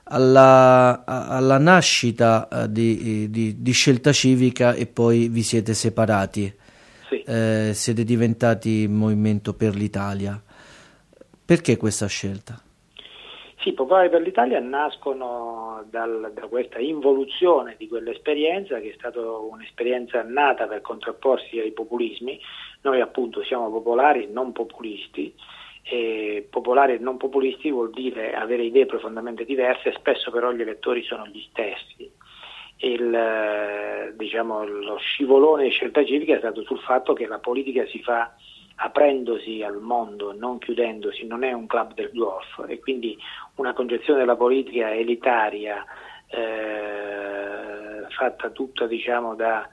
alla, 0.04 1.04
alla, 1.04 1.58
nascita 1.58 2.48
eh, 2.48 2.72
di, 2.72 3.32
di, 3.32 3.60
di, 3.60 3.72
scelta 3.72 4.12
civica 4.12 4.76
e 4.76 4.86
poi 4.86 5.30
vi 5.30 5.42
siete 5.42 5.74
separati. 5.74 6.54
Sì. 7.10 7.22
Eh, 7.22 7.72
siete 7.74 8.04
diventati 8.04 8.88
Movimento 8.88 9.54
per 9.54 9.76
l'Italia. 9.76 10.42
Perché 11.46 11.78
questa 11.78 12.08
scelta? 12.08 12.60
Sì, 13.60 13.74
Popolari 13.74 14.10
per 14.10 14.22
l'Italia 14.22 14.60
nascono 14.60 15.84
dal, 15.90 16.32
da 16.36 16.48
questa 16.48 16.78
involuzione 16.78 17.76
di 17.78 17.88
quell'esperienza 17.88 18.80
che 18.80 18.92
è 18.92 18.96
stata 18.96 19.20
un'esperienza 19.20 20.22
nata 20.22 20.68
per 20.68 20.82
contrapporsi 20.82 21.60
ai 21.60 21.72
populismi. 21.72 22.40
Noi 22.82 23.02
appunto 23.02 23.44
siamo 23.44 23.72
popolari, 23.72 24.28
non 24.32 24.52
populisti. 24.52 25.34
E 25.82 26.48
popolari 26.50 26.94
e 26.94 26.98
non 26.98 27.18
populisti 27.18 27.72
vuol 27.72 27.92
dire 27.92 28.36
avere 28.36 28.64
idee 28.64 28.86
profondamente 28.86 29.46
diverse, 29.46 29.94
spesso 29.98 30.32
però 30.32 30.52
gli 30.52 30.62
elettori 30.62 31.04
sono 31.04 31.26
gli 31.28 31.44
stessi. 31.50 32.12
Il, 32.78 34.14
diciamo, 34.18 34.66
lo 34.66 34.98
scivolone 34.98 35.64
di 35.64 35.70
scelta 35.70 36.06
civica 36.06 36.36
è 36.36 36.40
stato 36.40 36.64
sul 36.64 36.80
fatto 36.80 37.14
che 37.14 37.26
la 37.26 37.40
politica 37.40 37.86
si 37.88 38.02
fa 38.02 38.36
aprendosi 38.76 39.64
al 39.64 39.80
mondo, 39.80 40.34
non 40.34 40.58
chiudendosi, 40.58 41.26
non 41.26 41.44
è 41.44 41.54
un 41.54 41.66
club 41.66 41.94
del 41.94 42.12
golf 42.14 42.66
e 42.68 42.80
quindi 42.80 43.18
una 43.56 43.74
concezione 43.74 44.20
della 44.20 44.36
politica 44.36 44.94
elitaria 44.94 45.84
eh, 46.28 48.06
fatta 48.10 48.50
tutta 48.50 48.86
diciamo, 48.88 49.36
da 49.36 49.70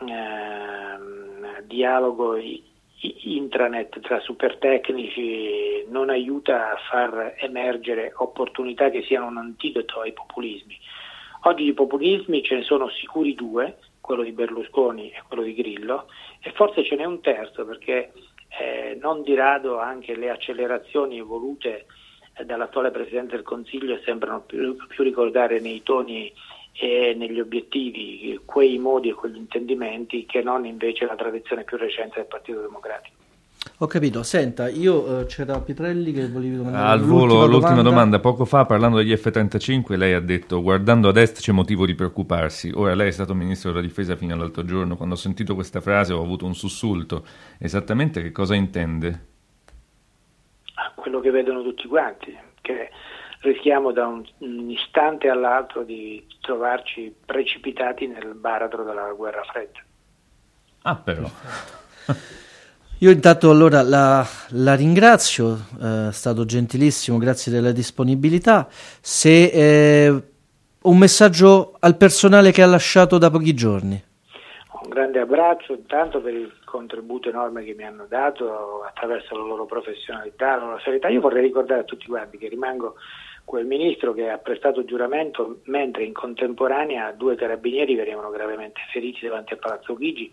eh, 0.00 1.62
dialogo 1.64 2.36
intranet 3.02 4.00
tra 4.00 4.20
super 4.20 4.58
tecnici 4.58 5.86
non 5.88 6.10
aiuta 6.10 6.72
a 6.72 6.76
far 6.90 7.34
emergere 7.38 8.12
opportunità 8.16 8.90
che 8.90 9.02
siano 9.02 9.26
un 9.26 9.38
antidoto 9.38 10.00
ai 10.00 10.12
populismi. 10.12 10.78
Oggi 11.44 11.64
di 11.64 11.72
populismi 11.72 12.42
ce 12.42 12.56
ne 12.56 12.62
sono 12.62 12.90
sicuri 12.90 13.34
due, 13.34 13.78
quello 14.00 14.22
di 14.22 14.32
Berlusconi 14.32 15.10
e 15.10 15.22
quello 15.26 15.42
di 15.42 15.54
Grillo, 15.54 16.06
e 16.42 16.52
forse 16.52 16.84
ce 16.84 16.96
n'è 16.96 17.04
un 17.04 17.22
terzo 17.22 17.64
perché 17.64 18.12
eh, 18.58 18.98
non 19.00 19.22
di 19.22 19.34
rado 19.34 19.78
anche 19.78 20.14
le 20.16 20.28
accelerazioni 20.28 21.20
volute 21.22 21.86
eh, 22.34 22.44
dall'attuale 22.44 22.90
Presidente 22.90 23.36
del 23.36 23.44
Consiglio 23.44 23.98
sembrano 24.04 24.42
più, 24.42 24.76
più 24.88 25.02
ricordare 25.02 25.60
nei 25.60 25.82
toni 25.82 26.30
e 26.72 27.14
negli 27.16 27.40
obiettivi 27.40 28.38
quei 28.44 28.78
modi 28.78 29.08
e 29.08 29.14
quegli 29.14 29.36
intendimenti 29.36 30.26
che 30.26 30.42
non 30.42 30.66
invece 30.66 31.06
la 31.06 31.16
tradizione 31.16 31.64
più 31.64 31.78
recente 31.78 32.16
del 32.16 32.26
Partito 32.26 32.60
Democratico. 32.60 33.19
Ho 33.82 33.86
capito, 33.86 34.22
senta, 34.22 34.70
io 34.70 35.20
eh, 35.20 35.26
c'era 35.26 35.60
Pitrelli 35.60 36.12
che 36.12 36.28
volevi 36.28 36.56
domandare. 36.56 36.88
Al 36.88 37.00
volo, 37.00 37.46
l'ultima 37.46 37.82
domanda. 37.82 38.18
Poco 38.18 38.46
fa, 38.46 38.64
parlando 38.64 38.96
degli 38.96 39.14
F-35, 39.14 39.96
lei 39.96 40.14
ha 40.14 40.20
detto: 40.20 40.62
guardando 40.62 41.08
ad 41.08 41.18
est 41.18 41.40
c'è 41.40 41.52
motivo 41.52 41.84
di 41.84 41.94
preoccuparsi. 41.94 42.70
Ora, 42.74 42.94
lei 42.94 43.08
è 43.08 43.10
stato 43.10 43.34
ministro 43.34 43.70
della 43.70 43.82
difesa 43.82 44.16
fino 44.16 44.32
all'altro 44.32 44.64
giorno. 44.64 44.96
Quando 44.96 45.14
ho 45.14 45.18
sentito 45.18 45.54
questa 45.54 45.82
frase 45.82 46.14
ho 46.14 46.22
avuto 46.22 46.46
un 46.46 46.54
sussulto. 46.54 47.24
Esattamente 47.58 48.22
che 48.22 48.32
cosa 48.32 48.54
intende? 48.54 49.26
Ah, 50.74 50.92
quello 50.94 51.20
che 51.20 51.30
vedono 51.30 51.62
tutti 51.62 51.86
quanti, 51.86 52.34
che 52.62 52.90
rischiamo 53.40 53.92
da 53.92 54.06
un, 54.06 54.24
un 54.38 54.70
istante 54.70 55.28
all'altro 55.28 55.82
di 55.84 56.26
trovarci 56.40 57.14
precipitati 57.26 58.06
nel 58.06 58.34
baratro 58.34 58.84
della 58.84 59.12
guerra 59.12 59.42
fredda. 59.42 59.80
Ah, 60.82 60.96
però. 60.96 61.28
Io 63.02 63.10
intanto 63.10 63.48
allora 63.48 63.80
la, 63.80 64.22
la 64.50 64.74
ringrazio, 64.74 65.56
eh, 65.80 66.08
è 66.08 66.12
stato 66.12 66.44
gentilissimo, 66.44 67.16
grazie 67.16 67.50
della 67.50 67.72
disponibilità. 67.72 68.66
Se 68.68 69.44
eh, 69.46 70.22
un 70.82 70.98
messaggio 70.98 71.76
al 71.80 71.96
personale 71.96 72.52
che 72.52 72.60
ha 72.60 72.66
lasciato 72.66 73.16
da 73.16 73.30
pochi 73.30 73.54
giorni. 73.54 74.04
Un 74.82 74.88
grande 74.90 75.18
abbraccio 75.18 75.72
intanto 75.72 76.20
per 76.20 76.34
il 76.34 76.52
contributo 76.66 77.30
enorme 77.30 77.64
che 77.64 77.72
mi 77.72 77.84
hanno 77.84 78.04
dato 78.06 78.82
attraverso 78.82 79.34
la 79.34 79.44
loro 79.44 79.64
professionalità, 79.64 80.56
la 80.56 80.64
loro 80.64 80.80
serietà. 80.80 81.08
Io 81.08 81.22
vorrei 81.22 81.42
ricordare 81.42 81.80
a 81.80 81.84
tutti 81.84 82.04
quanti 82.04 82.36
che 82.36 82.48
rimango 82.48 82.96
quel 83.46 83.64
ministro 83.64 84.12
che 84.12 84.28
ha 84.28 84.36
prestato 84.36 84.84
giuramento 84.84 85.60
mentre 85.64 86.04
in 86.04 86.12
contemporanea 86.12 87.12
due 87.12 87.34
carabinieri 87.34 87.94
venivano 87.94 88.28
gravemente 88.28 88.80
feriti 88.92 89.26
davanti 89.26 89.54
a 89.54 89.56
Palazzo 89.56 89.96
Chigi 89.96 90.30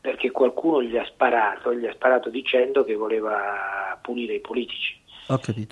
perché 0.00 0.30
qualcuno 0.30 0.82
gli 0.82 0.96
ha 0.96 1.04
sparato, 1.04 1.74
gli 1.74 1.86
ha 1.86 1.92
sparato 1.92 2.30
dicendo 2.30 2.84
che 2.84 2.94
voleva 2.94 3.98
punire 4.00 4.34
i 4.34 4.40
politici. 4.40 4.98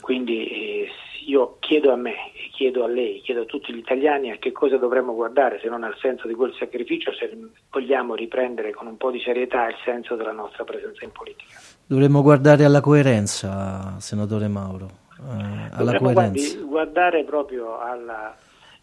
Quindi 0.03 0.47
eh, 0.47 0.89
io 1.27 1.57
chiedo 1.61 1.93
a 1.93 1.97
me, 1.97 2.15
chiedo 2.53 2.85
a 2.85 2.89
lei, 2.89 3.21
chiedo 3.23 3.43
a 3.43 3.45
tutti 3.45 3.73
gli 3.73 3.79
italiani 3.79 4.31
a 4.31 4.37
che 4.37 4.53
cosa 4.53 4.77
dovremmo 4.77 5.15
guardare 5.15 5.59
se 5.61 5.69
non 5.69 5.83
al 5.83 5.97
senso 5.99 6.29
di 6.29 6.35
quel 6.35 6.55
sacrificio, 6.59 7.13
se 7.13 7.31
vogliamo 7.71 8.15
riprendere 8.15 8.73
con 8.73 8.87
un 8.87 8.97
po' 8.97 9.11
di 9.11 9.21
serietà 9.21 9.67
il 9.69 9.77
senso 9.85 10.15
della 10.15 10.33
nostra 10.33 10.65
presenza 10.65 11.05
in 11.05 11.13
politica. 11.13 11.59
Dovremmo 11.87 12.23
guardare 12.23 12.65
alla 12.65 12.81
coerenza, 12.81 13.97
senatore 13.99 14.49
Mauro. 14.49 15.07
Eh, 15.19 15.71
alla 15.73 15.99
coerenza. 15.99 16.59
guardare 16.61 17.25
proprio 17.25 17.81
alla 17.81 18.37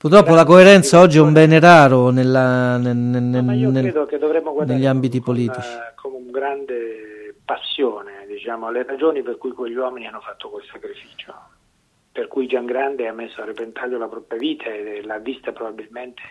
Purtroppo 0.05 0.35
la 0.35 0.45
coerenza 0.45 0.99
oggi 0.99 1.17
è 1.17 1.19
un 1.19 1.33
bene 1.33 1.59
raro 1.59 2.11
nella, 2.11 2.77
nel, 2.77 2.95
nel, 2.95 3.23
no, 3.23 3.71
nel, 3.71 4.67
negli 4.67 4.85
ambiti 4.85 5.19
politici. 5.19 5.67
Come 5.95 6.17
un 6.17 6.29
grande 6.29 7.33
passione, 7.43 8.23
diciamo, 8.27 8.69
le 8.69 8.83
ragioni 8.83 9.23
per 9.23 9.39
cui 9.39 9.49
quegli 9.53 9.73
uomini 9.73 10.05
hanno 10.05 10.19
fatto 10.19 10.51
quel 10.51 10.63
sacrificio, 10.71 11.33
per 12.11 12.27
cui 12.27 12.45
Gian 12.45 12.67
Grande 12.67 13.07
ha 13.07 13.13
messo 13.13 13.41
a 13.41 13.45
repentaglio 13.45 13.97
la 13.97 14.07
propria 14.07 14.37
vita 14.37 14.65
e 14.65 15.01
l'ha 15.03 15.17
vista 15.17 15.51
probabilmente 15.51 16.21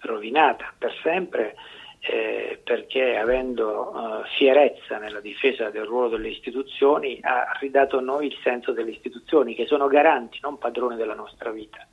rovinata 0.00 0.70
per 0.76 0.92
sempre. 1.02 1.54
Eh, 2.00 2.60
perché 2.62 3.16
avendo 3.16 3.90
uh, 3.92 4.24
fierezza 4.36 4.98
nella 4.98 5.18
difesa 5.20 5.68
del 5.68 5.82
ruolo 5.82 6.10
delle 6.10 6.28
istituzioni 6.28 7.18
ha 7.22 7.56
ridato 7.58 7.98
a 7.98 8.00
noi 8.00 8.26
il 8.26 8.36
senso 8.40 8.70
delle 8.70 8.90
istituzioni 8.90 9.54
che 9.54 9.66
sono 9.66 9.88
garanti, 9.88 10.38
non 10.42 10.58
padroni 10.58 10.94
della 10.94 11.14
nostra 11.14 11.50
vita. 11.50 11.84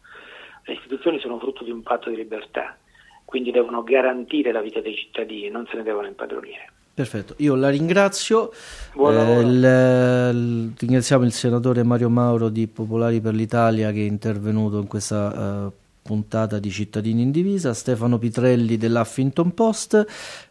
Le 0.65 0.73
istituzioni 0.73 1.19
sono 1.19 1.39
frutto 1.39 1.63
di 1.63 1.71
un 1.71 1.81
patto 1.81 2.09
di 2.09 2.15
libertà, 2.15 2.75
quindi 3.23 3.51
devono 3.51 3.83
garantire 3.83 4.51
la 4.51 4.61
vita 4.61 4.81
dei 4.81 4.95
cittadini, 4.95 5.49
non 5.49 5.67
se 5.69 5.77
ne 5.77 5.83
devono 5.83 6.07
impadronire. 6.07 6.71
Perfetto, 6.95 7.33
io 7.39 7.55
la 7.55 7.69
ringrazio. 7.69 8.51
Eh, 8.51 9.39
il, 9.41 10.31
il, 10.33 10.73
ringraziamo 10.77 11.25
il 11.25 11.33
senatore 11.33 11.83
Mario 11.83 12.09
Mauro 12.09 12.47
di 12.47 12.67
Popolari 12.67 13.19
per 13.19 13.33
l'Italia 13.33 13.91
che 13.91 13.99
è 13.99 14.07
intervenuto 14.07 14.79
in 14.79 14.87
questa 14.87 15.65
uh, 15.65 15.71
puntata 16.01 16.57
di 16.57 16.69
Cittadini 16.69 17.23
in 17.23 17.31
Divisa, 17.31 17.73
Stefano 17.73 18.17
Pitrelli 18.17 18.77
dell'Huffington 18.77 19.53
Post 19.53 20.05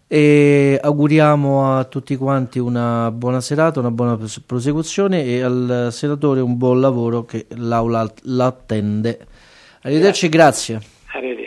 e 0.07 0.79
auguriamo 0.83 1.79
a 1.79 1.85
tutti 1.85 2.15
quanti 2.17 2.59
una 2.59 3.11
buona 3.11 3.41
serata, 3.41 3.81
una 3.81 3.91
buona 3.91 4.19
prosecuzione 4.45 5.25
e 5.25 5.41
al 5.41 5.89
senatore 5.93 6.41
un 6.41 6.59
buon 6.59 6.79
lavoro 6.81 7.25
che 7.25 7.47
l'Aula 7.57 8.07
l'attende. 8.25 9.29
Arrivederci, 9.85 10.29
grazie. 10.29 10.75
grazie. 10.75 10.91
Arrivederci. 11.13 11.44